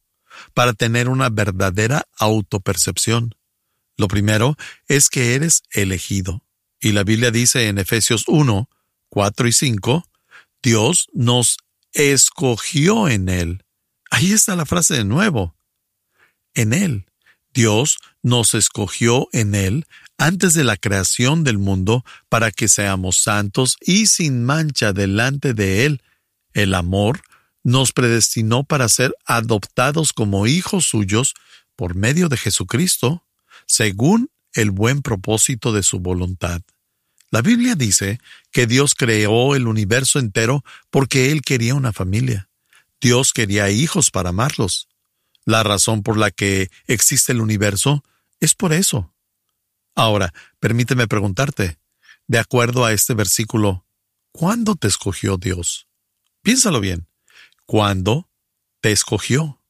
para 0.54 0.74
tener 0.74 1.10
una 1.10 1.30
verdadera 1.30 2.08
autopercepción. 2.18 3.36
Lo 3.98 4.08
primero 4.08 4.56
es 4.88 5.10
que 5.10 5.34
eres 5.34 5.64
elegido. 5.72 6.44
Y 6.80 6.92
la 6.92 7.04
Biblia 7.04 7.32
dice 7.32 7.68
en 7.68 7.80
Efesios 7.80 8.26
1, 8.28 8.70
4 9.10 9.48
y 9.48 9.52
5, 9.52 10.06
Dios 10.62 11.08
nos 11.14 11.58
escogió 11.94 13.10
en 13.10 13.30
Él. 13.30 13.66
Ahí 14.12 14.32
está 14.32 14.56
la 14.56 14.68
frase 14.68 14.94
de 14.94 15.06
nuevo. 15.06 15.56
En 16.54 16.72
Él. 16.74 17.08
Dios 17.52 17.98
nos 18.22 18.54
escogió 18.54 19.28
en 19.34 19.56
Él 19.56 19.88
antes 20.20 20.54
de 20.54 20.64
la 20.64 20.78
creación 20.78 21.44
del 21.44 21.58
mundo 21.58 22.06
para 22.28 22.52
que 22.52 22.68
seamos 22.68 23.18
santos 23.18 23.78
y 23.82 24.06
sin 24.06 24.46
mancha 24.46 24.94
delante 24.94 25.54
de 25.54 25.86
Él. 25.86 26.04
El 26.54 26.76
amor 26.76 27.22
nos 27.64 27.94
predestinó 27.94 28.64
para 28.64 28.90
ser 28.90 29.16
adoptados 29.26 30.14
como 30.14 30.46
hijos 30.46 30.86
suyos 30.86 31.34
por 31.76 31.96
medio 31.96 32.28
de 32.28 32.38
Jesucristo, 32.38 33.26
según 33.66 34.30
el 34.54 34.72
buen 34.72 35.02
propósito 35.02 35.72
de 35.72 35.84
su 35.84 36.00
voluntad. 36.00 36.62
La 37.32 37.42
Biblia 37.42 37.76
dice 37.76 38.20
que 38.52 38.68
Dios 38.68 38.96
creó 38.96 39.56
el 39.56 39.68
universo 39.68 40.20
entero 40.20 40.64
porque 40.90 41.32
Él 41.32 41.42
quería 41.42 41.76
una 41.76 41.94
familia. 41.94 42.50
Dios 43.00 43.32
quería 43.32 43.70
hijos 43.70 44.12
para 44.12 44.30
amarlos. 44.30 44.90
La 45.46 45.64
razón 45.64 46.04
por 46.04 46.18
la 46.18 46.32
que 46.32 46.70
existe 46.88 47.32
el 47.32 47.40
universo 47.40 48.04
es 48.42 48.56
por 48.56 48.74
eso. 48.74 49.14
Ahora, 49.96 50.34
permíteme 50.60 51.08
preguntarte, 51.08 51.78
de 52.28 52.40
acuerdo 52.40 52.86
a 52.86 52.94
este 52.94 53.14
versículo, 53.14 53.86
¿cuándo 54.32 54.76
te 54.76 54.88
escogió 54.88 55.38
Dios? 55.38 55.88
Piénsalo 56.42 56.80
bien. 56.80 57.08
¿Cuándo 57.66 58.30
te 58.82 58.92
escogió? 58.92 59.62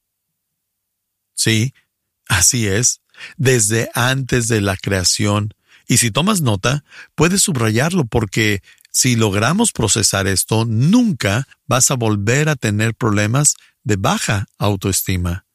Sí, 1.34 1.74
así 2.28 2.66
es. 2.66 3.00
Desde 3.36 3.90
antes 3.94 4.48
de 4.48 4.60
la 4.60 4.76
creación, 4.76 5.54
y 5.86 5.96
si 5.96 6.10
tomas 6.10 6.40
nota, 6.40 6.84
puedes 7.14 7.42
subrayarlo 7.42 8.04
porque 8.04 8.62
si 8.92 9.16
logramos 9.16 9.72
procesar 9.72 10.26
esto, 10.26 10.64
nunca 10.64 11.46
vas 11.66 11.90
a 11.90 11.94
volver 11.94 12.48
a 12.48 12.56
tener 12.56 12.94
problemas 12.94 13.56
de 13.84 13.96
baja 13.96 14.46
autoestima. 14.58 15.46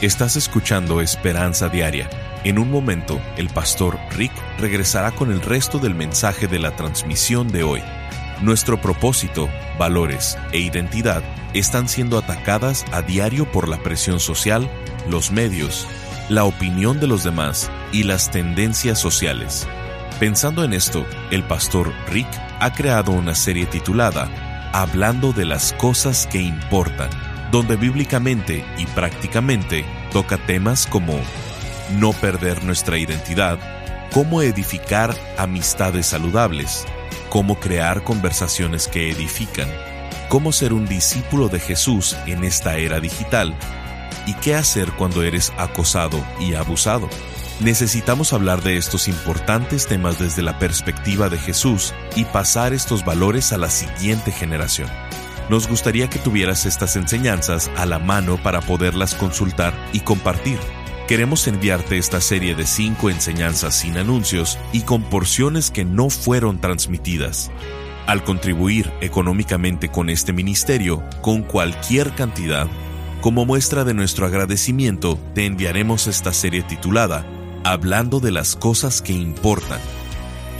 Estás 0.00 0.36
escuchando 0.36 1.00
Esperanza 1.00 1.68
Diaria. 1.68 2.29
En 2.42 2.58
un 2.58 2.70
momento, 2.70 3.20
el 3.36 3.50
pastor 3.50 3.98
Rick 4.12 4.32
regresará 4.58 5.10
con 5.10 5.30
el 5.30 5.42
resto 5.42 5.78
del 5.78 5.94
mensaje 5.94 6.46
de 6.46 6.58
la 6.58 6.74
transmisión 6.74 7.48
de 7.48 7.62
hoy. 7.62 7.82
Nuestro 8.40 8.80
propósito, 8.80 9.50
valores 9.78 10.38
e 10.52 10.58
identidad 10.58 11.22
están 11.52 11.86
siendo 11.86 12.16
atacadas 12.16 12.86
a 12.92 13.02
diario 13.02 13.50
por 13.52 13.68
la 13.68 13.82
presión 13.82 14.20
social, 14.20 14.70
los 15.06 15.30
medios, 15.30 15.86
la 16.30 16.44
opinión 16.44 16.98
de 16.98 17.08
los 17.08 17.24
demás 17.24 17.70
y 17.92 18.04
las 18.04 18.30
tendencias 18.30 18.98
sociales. 18.98 19.68
Pensando 20.18 20.64
en 20.64 20.72
esto, 20.72 21.04
el 21.30 21.42
pastor 21.42 21.92
Rick 22.08 22.28
ha 22.60 22.72
creado 22.72 23.12
una 23.12 23.34
serie 23.34 23.66
titulada 23.66 24.30
Hablando 24.72 25.32
de 25.32 25.44
las 25.44 25.74
cosas 25.74 26.26
que 26.26 26.40
importan, 26.40 27.10
donde 27.50 27.76
bíblicamente 27.76 28.64
y 28.78 28.86
prácticamente 28.86 29.84
toca 30.12 30.38
temas 30.38 30.86
como 30.86 31.20
no 31.92 32.12
perder 32.12 32.64
nuestra 32.64 32.98
identidad, 32.98 33.58
cómo 34.12 34.42
edificar 34.42 35.14
amistades 35.38 36.06
saludables, 36.06 36.86
cómo 37.28 37.58
crear 37.58 38.04
conversaciones 38.04 38.88
que 38.88 39.10
edifican, 39.10 39.68
cómo 40.28 40.52
ser 40.52 40.72
un 40.72 40.86
discípulo 40.86 41.48
de 41.48 41.60
Jesús 41.60 42.16
en 42.26 42.44
esta 42.44 42.76
era 42.76 43.00
digital 43.00 43.54
y 44.26 44.34
qué 44.34 44.54
hacer 44.54 44.92
cuando 44.92 45.22
eres 45.22 45.52
acosado 45.56 46.24
y 46.40 46.54
abusado. 46.54 47.08
Necesitamos 47.60 48.32
hablar 48.32 48.62
de 48.62 48.78
estos 48.78 49.06
importantes 49.06 49.86
temas 49.86 50.18
desde 50.18 50.42
la 50.42 50.58
perspectiva 50.58 51.28
de 51.28 51.36
Jesús 51.36 51.92
y 52.16 52.24
pasar 52.24 52.72
estos 52.72 53.04
valores 53.04 53.52
a 53.52 53.58
la 53.58 53.68
siguiente 53.68 54.32
generación. 54.32 54.88
Nos 55.50 55.68
gustaría 55.68 56.08
que 56.08 56.18
tuvieras 56.18 56.64
estas 56.64 56.96
enseñanzas 56.96 57.70
a 57.76 57.84
la 57.84 57.98
mano 57.98 58.38
para 58.42 58.60
poderlas 58.60 59.14
consultar 59.14 59.74
y 59.92 60.00
compartir. 60.00 60.58
Queremos 61.10 61.48
enviarte 61.48 61.98
esta 61.98 62.20
serie 62.20 62.54
de 62.54 62.64
cinco 62.64 63.10
enseñanzas 63.10 63.74
sin 63.74 63.96
anuncios 63.96 64.56
y 64.72 64.82
con 64.82 65.02
porciones 65.02 65.72
que 65.72 65.84
no 65.84 66.08
fueron 66.08 66.60
transmitidas. 66.60 67.50
Al 68.06 68.22
contribuir 68.22 68.92
económicamente 69.00 69.88
con 69.88 70.08
este 70.08 70.32
ministerio, 70.32 71.02
con 71.20 71.42
cualquier 71.42 72.12
cantidad, 72.12 72.68
como 73.22 73.44
muestra 73.44 73.82
de 73.82 73.92
nuestro 73.92 74.24
agradecimiento, 74.24 75.18
te 75.34 75.46
enviaremos 75.46 76.06
esta 76.06 76.32
serie 76.32 76.62
titulada 76.62 77.26
Hablando 77.64 78.20
de 78.20 78.30
las 78.30 78.54
cosas 78.54 79.02
que 79.02 79.12
importan, 79.12 79.80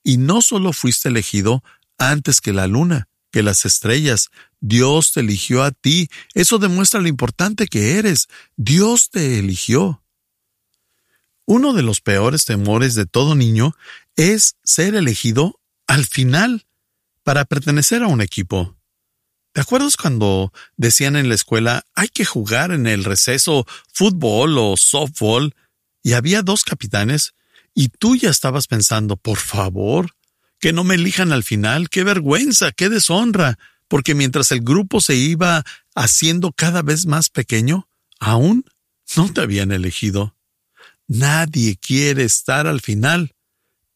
Y 0.06 0.20
no 0.20 0.42
solo 0.42 0.72
fuiste 0.72 1.10
elegido 1.10 1.66
antes 1.98 2.40
que 2.40 2.54
la 2.54 2.68
luna, 2.68 3.10
que 3.30 3.44
las 3.44 3.66
estrellas, 3.66 4.30
Dios 4.66 5.12
te 5.12 5.20
eligió 5.20 5.62
a 5.62 5.72
ti. 5.72 6.08
Eso 6.34 6.58
demuestra 6.58 7.02
lo 7.02 7.10
importante 7.10 7.68
que 7.68 7.98
eres. 7.98 8.30
Dios 8.56 9.10
te 9.10 9.38
eligió. 9.38 10.02
Uno 11.46 11.74
de 11.74 11.84
los 11.84 12.00
peores 12.00 12.46
temores 12.46 12.96
de 12.96 13.06
todo 13.06 13.36
niño 13.36 13.76
es 14.16 14.56
ser 14.64 14.96
elegido 14.96 15.60
al 15.86 16.06
final 16.06 16.66
para 17.24 17.44
pertenecer 17.44 18.04
a 18.04 18.08
un 18.08 18.22
equipo. 18.22 18.78
¿Te 19.52 19.60
acuerdas 19.60 19.98
cuando 19.98 20.54
decían 20.78 21.18
en 21.18 21.28
la 21.28 21.36
escuela 21.36 21.84
hay 21.94 22.08
que 22.08 22.24
jugar 22.24 22.72
en 22.72 22.88
el 22.88 23.04
receso 23.04 23.68
fútbol 23.92 24.58
o 24.58 24.78
softball 24.78 25.54
y 26.02 26.14
había 26.14 26.42
dos 26.42 26.64
capitanes 26.64 27.34
y 27.74 27.90
tú 27.90 28.16
ya 28.16 28.30
estabas 28.30 28.68
pensando, 28.68 29.18
por 29.18 29.40
favor, 29.40 30.16
que 30.62 30.72
no 30.72 30.86
me 30.86 30.96
elijan 30.96 31.34
al 31.34 31.44
final, 31.44 31.90
qué 31.90 32.06
vergüenza, 32.06 32.72
qué 32.72 32.88
deshonra, 32.88 33.60
porque 33.88 34.16
mientras 34.16 34.52
el 34.52 34.62
grupo 34.62 35.02
se 35.02 35.16
iba 35.16 35.64
haciendo 35.96 36.52
cada 36.52 36.82
vez 36.82 37.06
más 37.06 37.30
pequeño, 37.30 37.88
aún 38.20 38.66
no 39.16 39.32
te 39.32 39.42
habían 39.42 39.72
elegido. 39.72 40.36
Nadie 41.08 41.78
quiere 41.78 42.24
estar 42.24 42.68
al 42.68 42.82
final, 42.82 43.36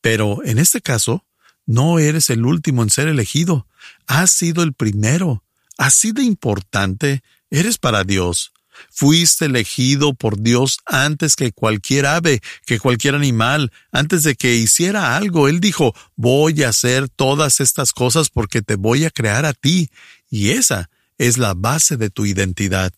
pero 0.01 0.43
en 0.43 0.59
este 0.59 0.81
caso, 0.81 1.25
no 1.65 1.99
eres 1.99 2.29
el 2.29 2.45
último 2.45 2.83
en 2.83 2.89
ser 2.89 3.07
elegido, 3.07 3.67
has 4.05 4.31
sido 4.31 4.63
el 4.63 4.73
primero, 4.73 5.43
así 5.77 6.11
de 6.11 6.23
importante 6.23 7.23
eres 7.49 7.77
para 7.77 8.03
Dios. 8.03 8.51
Fuiste 8.89 9.45
elegido 9.45 10.13
por 10.13 10.39
Dios 10.39 10.79
antes 10.85 11.35
que 11.35 11.51
cualquier 11.51 12.05
ave, 12.05 12.41
que 12.65 12.79
cualquier 12.79 13.15
animal, 13.15 13.71
antes 13.91 14.23
de 14.23 14.35
que 14.35 14.55
hiciera 14.55 15.17
algo. 15.17 15.47
Él 15.47 15.59
dijo, 15.59 15.93
voy 16.15 16.63
a 16.63 16.69
hacer 16.69 17.09
todas 17.09 17.59
estas 17.59 17.93
cosas 17.93 18.29
porque 18.29 18.61
te 18.61 18.75
voy 18.75 19.05
a 19.05 19.11
crear 19.11 19.45
a 19.45 19.53
ti. 19.53 19.89
Y 20.29 20.51
esa 20.51 20.89
es 21.17 21.37
la 21.37 21.53
base 21.53 21.97
de 21.97 22.09
tu 22.09 22.25
identidad. 22.25 22.93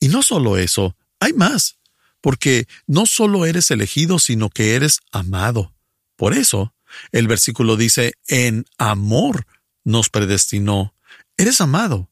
Y 0.00 0.08
no 0.08 0.22
solo 0.22 0.56
eso, 0.56 0.96
hay 1.20 1.32
más, 1.32 1.78
porque 2.20 2.66
no 2.86 3.06
solo 3.06 3.46
eres 3.46 3.70
elegido, 3.70 4.18
sino 4.18 4.48
que 4.48 4.74
eres 4.74 5.00
amado. 5.12 5.74
Por 6.16 6.34
eso, 6.34 6.74
el 7.12 7.28
versículo 7.28 7.76
dice, 7.76 8.14
en 8.26 8.64
amor 8.78 9.46
nos 9.84 10.08
predestinó. 10.08 10.94
Eres 11.36 11.60
amado. 11.60 12.10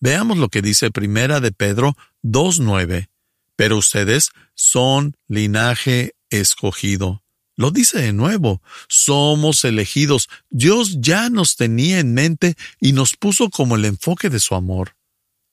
Veamos 0.00 0.38
lo 0.38 0.48
que 0.48 0.62
dice 0.62 0.90
Primera 0.90 1.40
de 1.40 1.52
Pedro 1.52 1.96
2.9. 2.30 3.08
Pero 3.56 3.78
ustedes 3.78 4.30
son 4.54 5.16
linaje 5.28 6.14
escogido. 6.30 7.22
Lo 7.56 7.70
dice 7.70 7.98
de 8.02 8.12
nuevo, 8.12 8.60
somos 8.86 9.64
elegidos. 9.64 10.28
Dios 10.50 10.98
ya 11.00 11.30
nos 11.30 11.56
tenía 11.56 12.00
en 12.00 12.12
mente 12.12 12.54
y 12.80 12.92
nos 12.92 13.16
puso 13.16 13.48
como 13.48 13.76
el 13.76 13.86
enfoque 13.86 14.28
de 14.28 14.40
su 14.40 14.54
amor. 14.54 14.94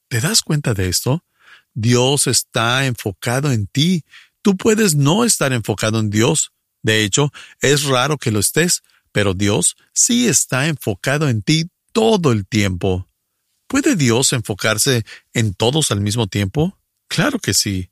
¿Te 0.09 0.19
das 0.19 0.41
cuenta 0.41 0.73
de 0.73 0.89
esto? 0.89 1.23
Dios 1.73 2.27
está 2.27 2.85
enfocado 2.85 3.51
en 3.51 3.67
ti. 3.67 4.03
Tú 4.41 4.57
puedes 4.57 4.95
no 4.95 5.23
estar 5.23 5.53
enfocado 5.53 5.99
en 5.99 6.09
Dios. 6.09 6.51
De 6.81 7.03
hecho, 7.05 7.31
es 7.61 7.85
raro 7.85 8.17
que 8.17 8.31
lo 8.31 8.39
estés, 8.39 8.83
pero 9.13 9.33
Dios 9.33 9.77
sí 9.93 10.27
está 10.27 10.67
enfocado 10.67 11.29
en 11.29 11.41
ti 11.41 11.69
todo 11.93 12.33
el 12.33 12.45
tiempo. 12.45 13.07
¿Puede 13.73 13.95
Dios 13.95 14.33
enfocarse 14.33 15.03
en 15.33 15.55
todos 15.55 15.89
al 15.89 15.99
mismo 15.99 16.27
tiempo? 16.27 16.77
Claro 17.07 17.39
que 17.39 17.55
sí. 17.55 17.89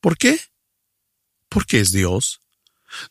¿Por 0.00 0.16
qué? 0.16 0.40
Porque 1.50 1.80
es 1.80 1.92
Dios. 1.92 2.40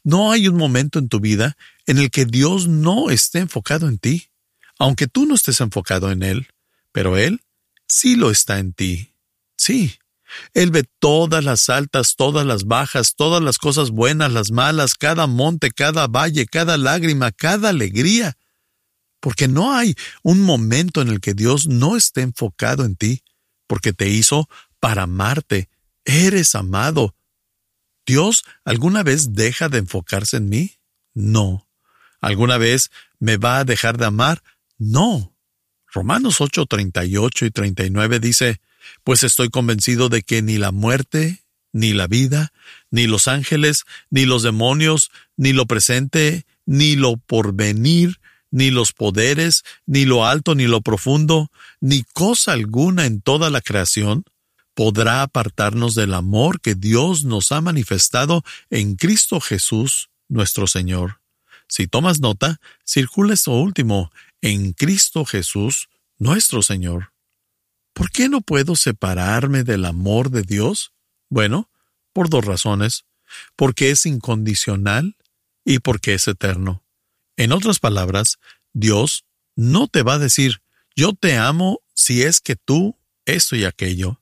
No 0.03 0.31
hay 0.31 0.47
un 0.47 0.57
momento 0.57 0.97
en 0.97 1.09
tu 1.09 1.19
vida 1.19 1.55
en 1.85 1.99
el 1.99 2.09
que 2.09 2.25
Dios 2.25 2.67
no 2.67 3.11
esté 3.11 3.37
enfocado 3.37 3.87
en 3.87 3.99
ti, 3.99 4.31
aunque 4.79 5.05
tú 5.05 5.27
no 5.27 5.35
estés 5.35 5.61
enfocado 5.61 6.09
en 6.09 6.23
Él, 6.23 6.47
pero 6.91 7.17
Él 7.17 7.41
sí 7.87 8.15
lo 8.15 8.31
está 8.31 8.57
en 8.57 8.73
ti. 8.73 9.13
Sí. 9.55 9.99
Él 10.55 10.71
ve 10.71 10.85
todas 10.97 11.43
las 11.43 11.69
altas, 11.69 12.15
todas 12.15 12.47
las 12.47 12.63
bajas, 12.63 13.13
todas 13.15 13.43
las 13.43 13.59
cosas 13.59 13.91
buenas, 13.91 14.33
las 14.33 14.49
malas, 14.49 14.95
cada 14.95 15.27
monte, 15.27 15.69
cada 15.69 16.07
valle, 16.07 16.47
cada 16.47 16.79
lágrima, 16.79 17.31
cada 17.31 17.69
alegría 17.69 18.36
porque 19.19 19.47
no 19.47 19.73
hay 19.73 19.95
un 20.23 20.41
momento 20.41 21.01
en 21.01 21.09
el 21.09 21.19
que 21.19 21.33
Dios 21.33 21.67
no 21.67 21.95
esté 21.95 22.21
enfocado 22.21 22.85
en 22.85 22.95
ti, 22.95 23.23
porque 23.67 23.93
te 23.93 24.09
hizo 24.09 24.49
para 24.79 25.03
amarte. 25.03 25.69
Eres 26.05 26.55
amado. 26.55 27.15
¿Dios 28.05 28.45
alguna 28.63 29.03
vez 29.03 29.33
deja 29.33 29.69
de 29.69 29.79
enfocarse 29.79 30.37
en 30.37 30.49
mí? 30.49 30.77
No. 31.13 31.67
¿Alguna 32.21 32.57
vez 32.57 32.89
me 33.19 33.37
va 33.37 33.59
a 33.59 33.65
dejar 33.65 33.97
de 33.97 34.05
amar? 34.05 34.41
No. 34.77 35.35
Romanos 35.91 36.41
8, 36.41 36.65
38 36.65 37.45
y 37.45 37.51
39 37.51 38.19
dice, 38.19 38.61
Pues 39.03 39.23
estoy 39.23 39.49
convencido 39.49 40.09
de 40.09 40.21
que 40.21 40.41
ni 40.41 40.57
la 40.57 40.71
muerte, 40.71 41.43
ni 41.73 41.93
la 41.93 42.07
vida, 42.07 42.53
ni 42.91 43.07
los 43.07 43.27
ángeles, 43.27 43.85
ni 44.09 44.25
los 44.25 44.43
demonios, 44.43 45.11
ni 45.35 45.53
lo 45.53 45.65
presente, 45.65 46.45
ni 46.65 46.95
lo 46.95 47.17
porvenir, 47.17 48.19
ni 48.51 48.71
los 48.71 48.93
poderes, 48.93 49.63
ni 49.85 50.05
lo 50.05 50.25
alto, 50.25 50.55
ni 50.55 50.67
lo 50.67 50.81
profundo, 50.81 51.51
ni 51.79 52.03
cosa 52.13 52.53
alguna 52.53 53.05
en 53.05 53.21
toda 53.21 53.49
la 53.49 53.61
creación, 53.61 54.23
podrá 54.73 55.23
apartarnos 55.23 55.95
del 55.95 56.13
amor 56.13 56.61
que 56.61 56.75
Dios 56.75 57.23
nos 57.23 57.51
ha 57.51 57.61
manifestado 57.61 58.43
en 58.69 58.95
Cristo 58.95 59.41
Jesús, 59.41 60.09
nuestro 60.29 60.67
Señor. 60.67 61.19
Si 61.67 61.87
tomas 61.87 62.19
nota, 62.19 62.59
circula 62.85 63.33
esto 63.33 63.51
último, 63.51 64.11
en 64.41 64.73
Cristo 64.73 65.25
Jesús, 65.25 65.89
nuestro 66.17 66.61
Señor. 66.61 67.11
¿Por 67.93 68.11
qué 68.11 68.29
no 68.29 68.41
puedo 68.41 68.75
separarme 68.75 69.63
del 69.63 69.83
amor 69.85 70.29
de 70.29 70.43
Dios? 70.43 70.93
Bueno, 71.29 71.69
por 72.13 72.29
dos 72.29 72.45
razones. 72.45 73.05
Porque 73.55 73.89
es 73.89 74.05
incondicional 74.05 75.17
y 75.65 75.79
porque 75.79 76.13
es 76.13 76.27
eterno. 76.27 76.83
En 77.37 77.51
otras 77.51 77.79
palabras, 77.79 78.37
Dios 78.73 79.25
no 79.55 79.87
te 79.87 80.03
va 80.03 80.15
a 80.15 80.19
decir, 80.19 80.61
yo 80.95 81.13
te 81.13 81.37
amo 81.37 81.81
si 81.93 82.23
es 82.23 82.41
que 82.41 82.55
tú 82.55 82.97
esto 83.25 83.55
y 83.55 83.65
aquello. 83.65 84.21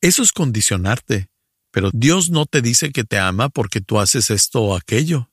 Eso 0.00 0.22
es 0.22 0.32
condicionarte, 0.32 1.30
pero 1.70 1.90
Dios 1.92 2.30
no 2.30 2.46
te 2.46 2.60
dice 2.60 2.92
que 2.92 3.04
te 3.04 3.18
ama 3.18 3.48
porque 3.48 3.80
tú 3.80 3.98
haces 3.98 4.30
esto 4.30 4.60
o 4.60 4.76
aquello. 4.76 5.30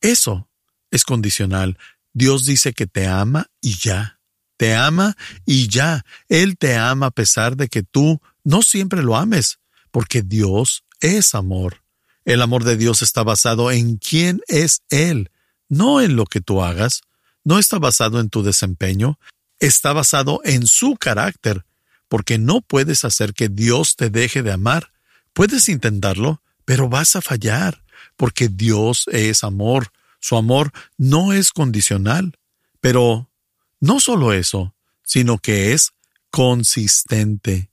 Eso 0.00 0.48
es 0.90 1.04
condicional. 1.04 1.78
Dios 2.12 2.44
dice 2.44 2.72
que 2.72 2.86
te 2.86 3.06
ama 3.06 3.46
y 3.60 3.76
ya. 3.76 4.20
Te 4.56 4.74
ama 4.74 5.16
y 5.46 5.68
ya. 5.68 6.04
Él 6.28 6.58
te 6.58 6.76
ama 6.76 7.06
a 7.06 7.10
pesar 7.10 7.56
de 7.56 7.68
que 7.68 7.82
tú 7.82 8.20
no 8.42 8.62
siempre 8.62 9.02
lo 9.02 9.16
ames, 9.16 9.60
porque 9.90 10.22
Dios 10.22 10.84
es 11.00 11.34
amor. 11.34 11.82
El 12.24 12.42
amor 12.42 12.64
de 12.64 12.76
Dios 12.76 13.02
está 13.02 13.22
basado 13.22 13.70
en 13.70 13.96
quién 13.96 14.40
es 14.48 14.82
Él, 14.90 15.30
no 15.70 16.02
en 16.02 16.16
lo 16.16 16.26
que 16.26 16.42
tú 16.42 16.62
hagas, 16.62 17.00
no 17.42 17.58
está 17.58 17.78
basado 17.78 18.20
en 18.20 18.28
tu 18.28 18.42
desempeño, 18.42 19.18
está 19.58 19.94
basado 19.94 20.42
en 20.44 20.66
su 20.66 20.96
carácter, 20.96 21.64
porque 22.08 22.36
no 22.36 22.60
puedes 22.60 23.04
hacer 23.06 23.32
que 23.32 23.48
Dios 23.48 23.96
te 23.96 24.10
deje 24.10 24.42
de 24.42 24.52
amar. 24.52 24.92
Puedes 25.32 25.68
intentarlo, 25.68 26.42
pero 26.66 26.88
vas 26.88 27.16
a 27.16 27.22
fallar, 27.22 27.82
porque 28.16 28.48
Dios 28.48 29.06
es 29.12 29.44
amor. 29.44 29.92
Su 30.18 30.36
amor 30.36 30.72
no 30.98 31.32
es 31.32 31.52
condicional. 31.52 32.36
Pero 32.80 33.30
no 33.78 34.00
solo 34.00 34.32
eso, 34.32 34.74
sino 35.04 35.38
que 35.38 35.72
es 35.72 35.92
consistente. 36.30 37.70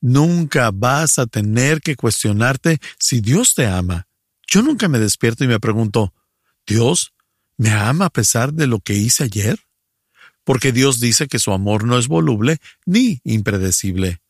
Nunca 0.00 0.70
vas 0.72 1.18
a 1.18 1.26
tener 1.26 1.80
que 1.80 1.96
cuestionarte 1.96 2.80
si 2.98 3.20
Dios 3.20 3.54
te 3.54 3.66
ama. 3.66 4.06
Yo 4.46 4.62
nunca 4.62 4.88
me 4.88 4.98
despierto 4.98 5.44
y 5.44 5.48
me 5.48 5.60
pregunto, 5.60 6.14
Dios, 6.66 7.12
¿Me 7.60 7.72
ama 7.72 8.06
a 8.06 8.10
pesar 8.10 8.54
de 8.54 8.66
lo 8.66 8.80
que 8.80 8.94
hice 8.94 9.24
ayer? 9.24 9.60
Porque 10.44 10.72
Dios 10.72 10.98
dice 10.98 11.28
que 11.28 11.38
su 11.38 11.52
amor 11.52 11.84
no 11.84 11.98
es 11.98 12.08
voluble 12.08 12.58
ni 12.86 13.20
impredecible. 13.22 14.22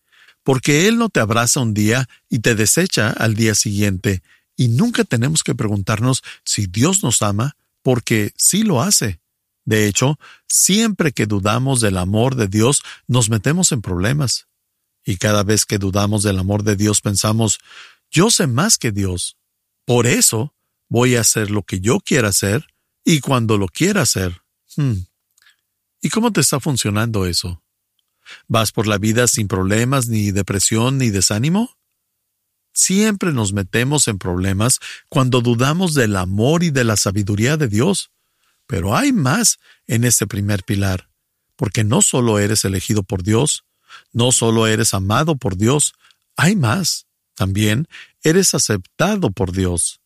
Porque 0.43 0.89
Él 0.89 0.99
no 0.99 1.11
te 1.11 1.21
abraza 1.21 1.61
un 1.61 1.73
día 1.73 2.09
y 2.29 2.41
te 2.41 2.57
desecha 2.57 3.11
al 3.11 3.37
día 3.37 3.55
siguiente. 3.55 4.25
Y 4.57 4.67
nunca 4.67 5.05
tenemos 5.05 5.45
que 5.45 5.55
preguntarnos 5.55 6.25
si 6.45 6.67
Dios 6.67 7.05
nos 7.05 7.23
ama, 7.23 7.55
porque 7.83 8.33
sí 8.37 8.65
lo 8.65 8.83
hace. 8.83 9.21
De 9.65 9.87
hecho, 9.87 10.19
siempre 10.49 11.13
que 11.13 11.27
dudamos 11.27 11.81
del 11.81 11.99
amor 11.99 12.35
de 12.35 12.49
Dios, 12.49 12.83
nos 13.07 13.31
metemos 13.31 13.71
en 13.71 13.81
problemas. 13.81 14.49
Y 15.05 15.19
cada 15.19 15.45
vez 15.45 15.67
que 15.67 15.79
dudamos 15.79 16.25
del 16.25 16.41
amor 16.41 16.65
de 16.65 16.75
Dios 16.75 17.01
pensamos, 17.01 17.61
yo 18.11 18.29
sé 18.33 18.49
más 18.49 18.77
que 18.77 18.91
Dios. 18.91 19.37
Por 19.85 20.09
eso 20.09 20.53
voy 20.89 21.15
a 21.15 21.21
hacer 21.21 21.53
lo 21.53 21.63
que 21.63 21.79
yo 21.79 22.01
quiera 22.01 22.31
hacer 22.31 22.67
y 23.05 23.21
cuando 23.21 23.59
lo 23.59 23.69
quiera 23.69 24.03
hacer. 24.03 24.43
Hmm. 24.77 25.05
¿Y 26.01 26.09
cómo 26.09 26.33
te 26.33 26.41
está 26.41 26.61
funcionando 26.61 27.27
eso? 27.27 27.63
¿Vas 28.47 28.73
por 28.73 28.87
la 28.87 28.99
vida 28.99 29.27
sin 29.27 29.49
problemas, 29.49 30.09
ni 30.09 30.31
depresión, 30.31 30.99
ni 30.99 31.11
desánimo? 31.11 31.77
Siempre 32.73 33.33
nos 33.33 33.53
metemos 33.53 34.09
en 34.09 34.19
problemas 34.19 34.79
cuando 35.09 35.41
dudamos 35.41 35.95
del 35.95 36.17
amor 36.17 36.63
y 36.63 36.71
de 36.71 36.85
la 36.85 36.97
sabiduría 36.97 37.57
de 37.57 37.69
Dios. 37.69 38.11
Pero 38.67 38.97
hay 38.97 39.13
más 39.13 39.59
en 39.87 40.05
ese 40.05 40.27
primer 40.27 40.63
pilar, 40.63 41.11
porque 41.57 41.83
no 41.83 42.03
solo 42.03 42.39
eres 42.39 42.65
elegido 42.65 43.03
por 43.03 43.25
Dios, 43.25 43.65
no 44.13 44.31
solo 44.31 44.69
eres 44.69 44.95
amado 44.95 45.37
por 45.37 45.57
Dios, 45.57 45.95
hay 46.37 46.55
más. 46.55 47.07
También 47.35 47.89
eres 48.23 48.55
aceptado 48.55 49.31
por 49.31 49.53
Dios. 49.53 50.00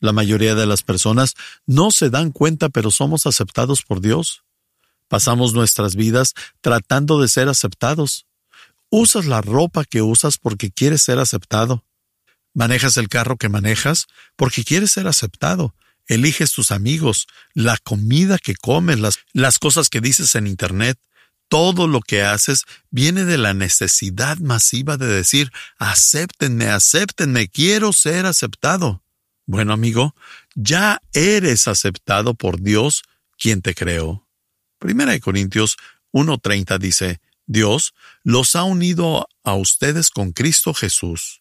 La 0.00 0.12
mayoría 0.12 0.54
de 0.54 0.66
las 0.66 0.82
personas 0.82 1.34
no 1.66 1.90
se 1.90 2.10
dan 2.10 2.30
cuenta, 2.30 2.68
pero 2.68 2.90
somos 2.90 3.26
aceptados 3.26 3.82
por 3.82 4.00
Dios. 4.00 4.42
Pasamos 5.08 5.54
nuestras 5.54 5.96
vidas 5.96 6.34
tratando 6.60 7.20
de 7.20 7.28
ser 7.28 7.48
aceptados, 7.48 8.28
Usas 8.90 9.26
la 9.26 9.42
ropa 9.42 9.84
que 9.84 10.00
usas 10.00 10.38
porque 10.38 10.70
quieres 10.70 11.02
ser 11.02 11.18
aceptado. 11.18 11.84
Manejas 12.54 12.96
el 12.96 13.08
carro 13.08 13.36
que 13.36 13.50
manejas 13.50 14.06
porque 14.34 14.64
quieres 14.64 14.92
ser 14.92 15.06
aceptado. 15.06 15.74
Eliges 16.06 16.52
tus 16.52 16.70
amigos, 16.70 17.26
la 17.52 17.76
comida 17.76 18.38
que 18.38 18.54
comes, 18.54 18.98
las, 18.98 19.18
las 19.34 19.58
cosas 19.58 19.90
que 19.90 20.00
dices 20.00 20.34
en 20.34 20.46
Internet. 20.46 20.98
Todo 21.48 21.86
lo 21.86 22.00
que 22.00 22.22
haces 22.22 22.64
viene 22.90 23.24
de 23.24 23.36
la 23.36 23.52
necesidad 23.52 24.38
masiva 24.38 24.96
de 24.96 25.06
decir, 25.06 25.52
acéptenme, 25.78 26.68
acéptenme, 26.68 27.48
quiero 27.48 27.92
ser 27.92 28.24
aceptado. 28.24 29.02
Bueno, 29.48 29.72
amigo, 29.72 30.14
ya 30.54 31.00
eres 31.14 31.68
aceptado 31.68 32.34
por 32.34 32.60
Dios, 32.60 33.02
quien 33.38 33.62
te 33.62 33.74
creó. 33.74 34.28
Primera 34.78 35.12
de 35.12 35.20
Corintios 35.20 35.78
1.30 36.12 36.78
dice, 36.78 37.22
Dios 37.46 37.94
los 38.24 38.54
ha 38.56 38.64
unido 38.64 39.26
a 39.44 39.54
ustedes 39.54 40.10
con 40.10 40.32
Cristo 40.32 40.74
Jesús. 40.74 41.40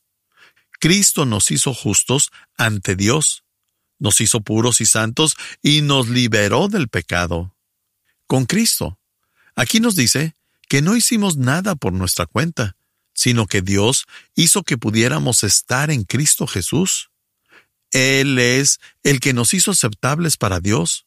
Cristo 0.79 1.25
nos 1.25 1.51
hizo 1.51 1.73
justos 1.73 2.31
ante 2.55 2.95
Dios, 2.95 3.43
nos 3.99 4.21
hizo 4.21 4.39
puros 4.39 4.79
y 4.79 4.85
santos 4.85 5.35
y 5.61 5.81
nos 5.81 6.07
liberó 6.07 6.69
del 6.69 6.87
pecado. 6.87 7.57
Con 8.25 8.45
Cristo. 8.45 8.97
Aquí 9.53 9.81
nos 9.81 9.97
dice 9.97 10.33
que 10.69 10.81
no 10.81 10.95
hicimos 10.95 11.35
nada 11.35 11.75
por 11.75 11.91
nuestra 11.91 12.25
cuenta, 12.25 12.77
sino 13.13 13.47
que 13.47 13.61
Dios 13.61 14.05
hizo 14.33 14.63
que 14.63 14.77
pudiéramos 14.77 15.43
estar 15.43 15.91
en 15.91 16.05
Cristo 16.05 16.47
Jesús. 16.47 17.09
Él 17.91 18.39
es 18.39 18.79
el 19.03 19.19
que 19.19 19.33
nos 19.33 19.53
hizo 19.53 19.71
aceptables 19.71 20.37
para 20.37 20.59
Dios. 20.59 21.05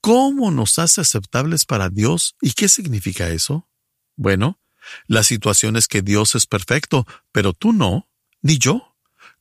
¿Cómo 0.00 0.50
nos 0.50 0.78
hace 0.78 1.00
aceptables 1.00 1.64
para 1.66 1.90
Dios? 1.90 2.36
¿Y 2.40 2.52
qué 2.52 2.68
significa 2.68 3.28
eso? 3.28 3.68
Bueno, 4.16 4.58
la 5.06 5.22
situación 5.22 5.76
es 5.76 5.88
que 5.88 6.02
Dios 6.02 6.34
es 6.34 6.46
perfecto, 6.46 7.06
pero 7.32 7.52
tú 7.52 7.72
no, 7.72 8.08
ni 8.40 8.58
yo. 8.58 8.96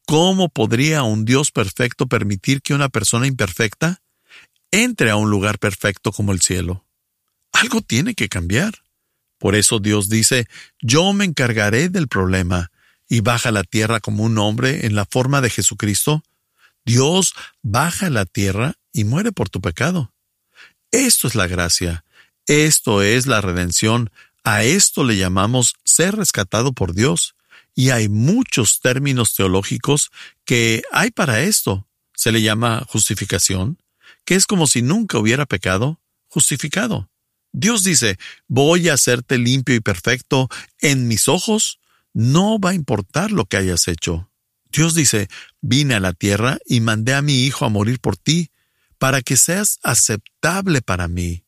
¿Cómo 0.05 0.49
podría 0.49 1.03
un 1.03 1.23
Dios 1.23 1.51
perfecto 1.51 2.07
permitir 2.07 2.61
que 2.61 2.73
una 2.73 2.89
persona 2.89 3.27
imperfecta 3.27 4.01
entre 4.71 5.11
a 5.11 5.15
un 5.15 5.29
lugar 5.29 5.59
perfecto 5.59 6.11
como 6.11 6.31
el 6.31 6.41
cielo? 6.41 6.85
Algo 7.51 7.81
tiene 7.81 8.15
que 8.15 8.27
cambiar. 8.27 8.83
Por 9.37 9.55
eso 9.55 9.79
Dios 9.79 10.09
dice, 10.09 10.47
yo 10.81 11.13
me 11.13 11.25
encargaré 11.25 11.89
del 11.89 12.07
problema, 12.07 12.71
y 13.09 13.21
baja 13.21 13.49
a 13.49 13.51
la 13.51 13.63
tierra 13.63 13.99
como 13.99 14.23
un 14.23 14.37
hombre 14.37 14.85
en 14.85 14.95
la 14.95 15.05
forma 15.05 15.41
de 15.41 15.49
Jesucristo. 15.49 16.23
Dios 16.89 17.36
baja 17.62 18.08
a 18.08 18.10
la 18.10 18.25
tierra 18.25 18.73
y 18.91 19.04
muere 19.04 19.32
por 19.32 19.47
tu 19.47 19.62
pecado. 19.62 20.12
Esto 20.89 21.28
es 21.28 21.36
la 21.36 21.45
gracia. 21.45 22.04
Esto 22.47 23.04
es 23.04 23.28
la 23.28 23.41
redención. 23.41 24.10
A 24.43 24.63
esto 24.63 25.04
le 25.04 25.15
llamamos 25.15 25.75
ser 25.86 26.15
rescatado 26.15 26.73
por 26.73 26.95
Dios. 26.95 27.36
Y 27.75 27.91
hay 27.91 28.10
muchos 28.10 28.80
términos 28.80 29.36
teológicos 29.36 30.10
que 30.45 30.82
hay 30.91 31.12
para 31.12 31.41
esto. 31.41 31.88
Se 32.15 32.32
le 32.32 32.41
llama 32.41 32.84
justificación, 32.88 33.78
que 34.25 34.34
es 34.34 34.47
como 34.47 34.65
si 34.65 34.82
nunca 34.82 35.19
hubiera 35.19 35.45
pecado, 35.45 36.02
justificado. 36.28 37.08
Dios 37.52 37.84
dice, 37.84 38.17
voy 38.47 38.89
a 38.89 38.95
hacerte 38.95 39.38
limpio 39.38 39.75
y 39.75 39.80
perfecto 39.80 40.49
en 40.80 41.08
mis 41.08 41.28
ojos, 41.28 41.80
no 42.13 42.60
va 42.60 42.71
a 42.71 42.73
importar 42.73 43.32
lo 43.32 43.45
que 43.45 43.58
hayas 43.58 43.88
hecho. 43.88 44.30
Dios 44.71 44.93
dice, 44.93 45.29
vine 45.62 45.95
a 45.95 45.99
la 45.99 46.13
tierra 46.13 46.60
y 46.65 46.82
mandé 46.82 47.13
a 47.13 47.21
mi 47.21 47.45
Hijo 47.45 47.65
a 47.65 47.69
morir 47.69 47.99
por 47.99 48.17
ti, 48.17 48.51
para 48.97 49.21
que 49.21 49.38
seas 49.38 49.79
aceptable 49.82 50.82
para 50.82 51.08
mí. 51.08 51.43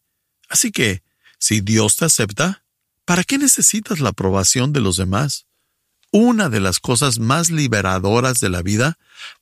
Así 0.50 0.72
que, 0.72 1.04
si 1.38 1.62
Dios 1.62 1.98
te 1.98 2.06
acepta, 2.06 2.62
¿Para 3.12 3.26
qué 3.26 3.38
necesitas 3.38 4.00
la 4.00 4.10
aprobación 4.12 4.72
de 4.72 4.80
los 4.80 4.96
demás? 4.96 5.46
Una 6.12 6.48
de 6.48 6.62
las 6.62 6.80
cosas 6.80 7.20
más 7.20 7.50
liberadoras 7.50 8.40
de 8.40 8.50
la 8.50 8.62
vida 8.62 8.98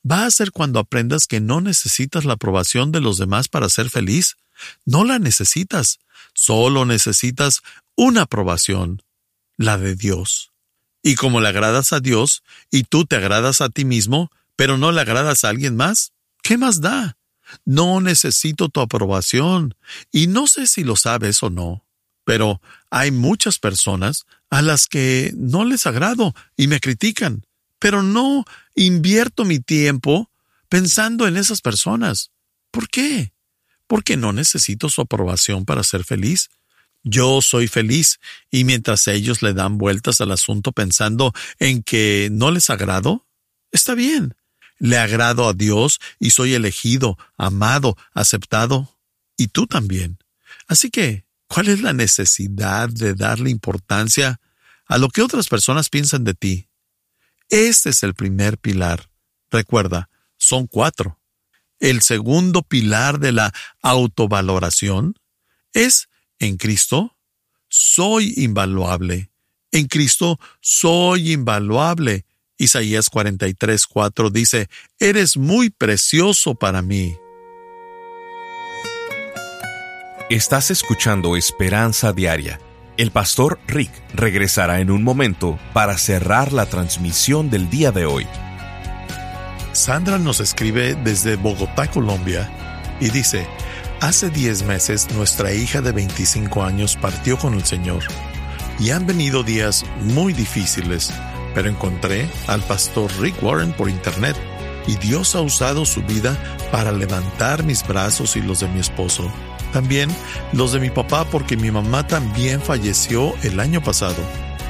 va 0.10 0.26
a 0.26 0.32
ser 0.32 0.52
cuando 0.52 0.80
aprendas 0.80 1.28
que 1.28 1.40
no 1.40 1.62
necesitas 1.62 2.26
la 2.26 2.34
aprobación 2.34 2.92
de 2.92 3.00
los 3.00 3.20
demás 3.20 3.48
para 3.48 3.70
ser 3.70 3.92
feliz. 3.92 4.38
No 4.86 5.04
la 5.04 5.20
necesitas. 5.20 6.00
Solo 6.34 6.86
necesitas 6.86 7.62
una 7.96 8.24
aprobación, 8.24 9.04
la 9.56 9.78
de 9.78 9.96
Dios. 9.96 10.52
Y 11.02 11.16
como 11.16 11.42
le 11.42 11.48
agradas 11.48 11.94
a 11.94 12.00
Dios 12.00 12.44
y 12.72 12.84
tú 12.84 13.06
te 13.06 13.16
agradas 13.16 13.62
a 13.62 13.70
ti 13.70 13.86
mismo, 13.86 14.32
pero 14.56 14.78
no 14.78 14.92
le 14.92 15.02
agradas 15.02 15.44
a 15.44 15.50
alguien 15.50 15.76
más, 15.76 16.12
¿qué 16.44 16.58
más 16.58 16.82
da? 16.82 17.18
No 17.66 18.02
necesito 18.02 18.70
tu 18.70 18.82
aprobación, 18.82 19.76
y 20.12 20.28
no 20.28 20.48
sé 20.48 20.68
si 20.68 20.84
lo 20.84 20.96
sabes 20.96 21.42
o 21.42 21.50
no. 21.50 21.86
Pero 22.26 22.62
hay 22.90 23.12
muchas 23.12 23.58
personas 23.58 24.26
a 24.50 24.62
las 24.62 24.88
que 24.88 25.32
no 25.36 25.66
les 25.66 25.88
agrado 25.88 26.36
y 26.56 26.68
me 26.68 26.80
critican, 26.80 27.46
pero 27.80 28.04
no 28.04 28.46
invierto 28.76 29.46
mi 29.46 29.60
tiempo 29.60 30.30
pensando 30.68 31.28
en 31.28 31.38
esas 31.38 31.62
personas. 31.62 32.32
¿Por 32.72 32.90
qué? 32.90 33.34
Porque 33.88 34.18
no 34.18 34.34
necesito 34.34 34.90
su 34.90 35.02
aprobación 35.02 35.66
para 35.66 35.84
ser 35.84 36.04
feliz. 36.04 36.50
Yo 37.04 37.42
soy 37.42 37.68
feliz 37.68 38.20
y 38.52 38.64
mientras 38.64 39.08
ellos 39.08 39.42
le 39.42 39.54
dan 39.54 39.78
vueltas 39.78 40.22
al 40.22 40.32
asunto 40.32 40.72
pensando 40.72 41.34
en 41.58 41.84
que 41.84 42.30
no 42.32 42.52
les 42.52 42.70
agrado, 42.70 43.28
está 43.72 43.96
bien. 43.96 44.36
Le 44.78 44.98
agrado 44.98 45.48
a 45.48 45.54
Dios 45.54 46.00
y 46.20 46.32
soy 46.32 46.54
elegido, 46.54 47.18
amado, 47.38 47.98
aceptado, 48.14 48.98
y 49.38 49.48
tú 49.48 49.68
también. 49.68 50.20
Así 50.68 50.90
que 50.90 51.26
¿Cuál 51.50 51.68
es 51.70 51.82
la 51.82 51.94
necesidad 51.94 52.90
de 52.90 53.16
darle 53.16 53.50
importancia 53.50 54.40
a 54.86 55.00
lo 55.00 55.10
que 55.10 55.24
otras 55.24 55.48
personas 55.48 55.90
piensan 55.90 56.24
de 56.24 56.36
ti? 56.36 56.70
Este 57.50 57.90
es 57.90 58.04
el 58.04 58.14
primer 58.14 58.60
pilar. 58.60 59.10
Recuerda, 59.50 60.12
son 60.38 60.68
cuatro. 60.68 61.20
El 61.80 62.04
segundo 62.04 62.62
pilar 62.62 63.20
de 63.20 63.32
la 63.32 63.52
autovaloración 63.82 65.16
es 65.74 66.09
en 66.40 66.58
Cristo 66.58 67.16
soy 67.68 68.34
invaluable. 68.38 69.30
En 69.72 69.88
Cristo 69.88 70.40
soy 70.62 71.34
invaluable. 71.34 72.26
Isaías 72.58 73.10
43, 73.10 73.86
4 73.86 74.30
dice, 74.32 74.70
Eres 75.00 75.38
muy 75.38 75.70
precioso 75.70 76.56
para 76.56 76.82
mí. 76.82 77.16
Estás 80.30 80.72
escuchando 80.72 81.36
Esperanza 81.36 82.14
Diaria. 82.14 82.60
El 82.98 83.12
pastor 83.12 83.60
Rick 83.68 83.92
regresará 84.14 84.82
en 84.82 84.92
un 84.92 85.04
momento 85.04 85.58
para 85.74 85.98
cerrar 85.98 86.52
la 86.52 86.66
transmisión 86.66 87.50
del 87.50 87.70
día 87.70 87.92
de 87.92 88.06
hoy. 88.06 88.28
Sandra 89.72 90.18
nos 90.18 90.40
escribe 90.40 90.96
desde 90.96 91.36
Bogotá, 91.36 91.90
Colombia, 91.90 92.52
y 93.00 93.10
dice, 93.10 93.48
Hace 94.02 94.30
10 94.30 94.64
meses 94.64 95.08
nuestra 95.14 95.54
hija 95.54 95.82
de 95.82 95.92
25 95.92 96.64
años 96.64 96.96
partió 96.96 97.38
con 97.38 97.54
el 97.54 97.66
Señor, 97.66 98.04
y 98.80 98.92
han 98.92 99.06
venido 99.06 99.44
días 99.44 99.86
muy 100.02 100.34
difíciles, 100.34 101.12
pero 101.54 101.70
encontré 101.70 102.30
al 102.48 102.62
pastor 102.62 103.12
Rick 103.20 103.44
Warren 103.44 103.74
por 103.74 103.90
internet, 103.90 104.38
y 104.88 104.96
Dios 104.96 105.36
ha 105.36 105.42
usado 105.42 105.86
su 105.86 106.02
vida 106.04 106.38
para 106.72 106.92
levantar 106.92 107.64
mis 107.64 107.86
brazos 107.86 108.36
y 108.36 108.42
los 108.42 108.62
de 108.62 108.68
mi 108.70 108.80
esposo 108.80 109.30
también 109.72 110.10
los 110.52 110.72
de 110.72 110.80
mi 110.80 110.90
papá 110.90 111.26
porque 111.26 111.58
mi 111.58 111.72
mamá 111.72 112.08
también 112.08 112.62
falleció 112.62 113.34
el 113.44 113.60
año 113.60 113.82
pasado. 113.82 114.18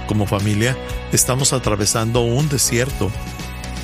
Como 0.08 0.26
familia 0.26 0.78
estamos 1.12 1.54
atravesando 1.54 2.22
un 2.22 2.50
desierto, 2.50 3.12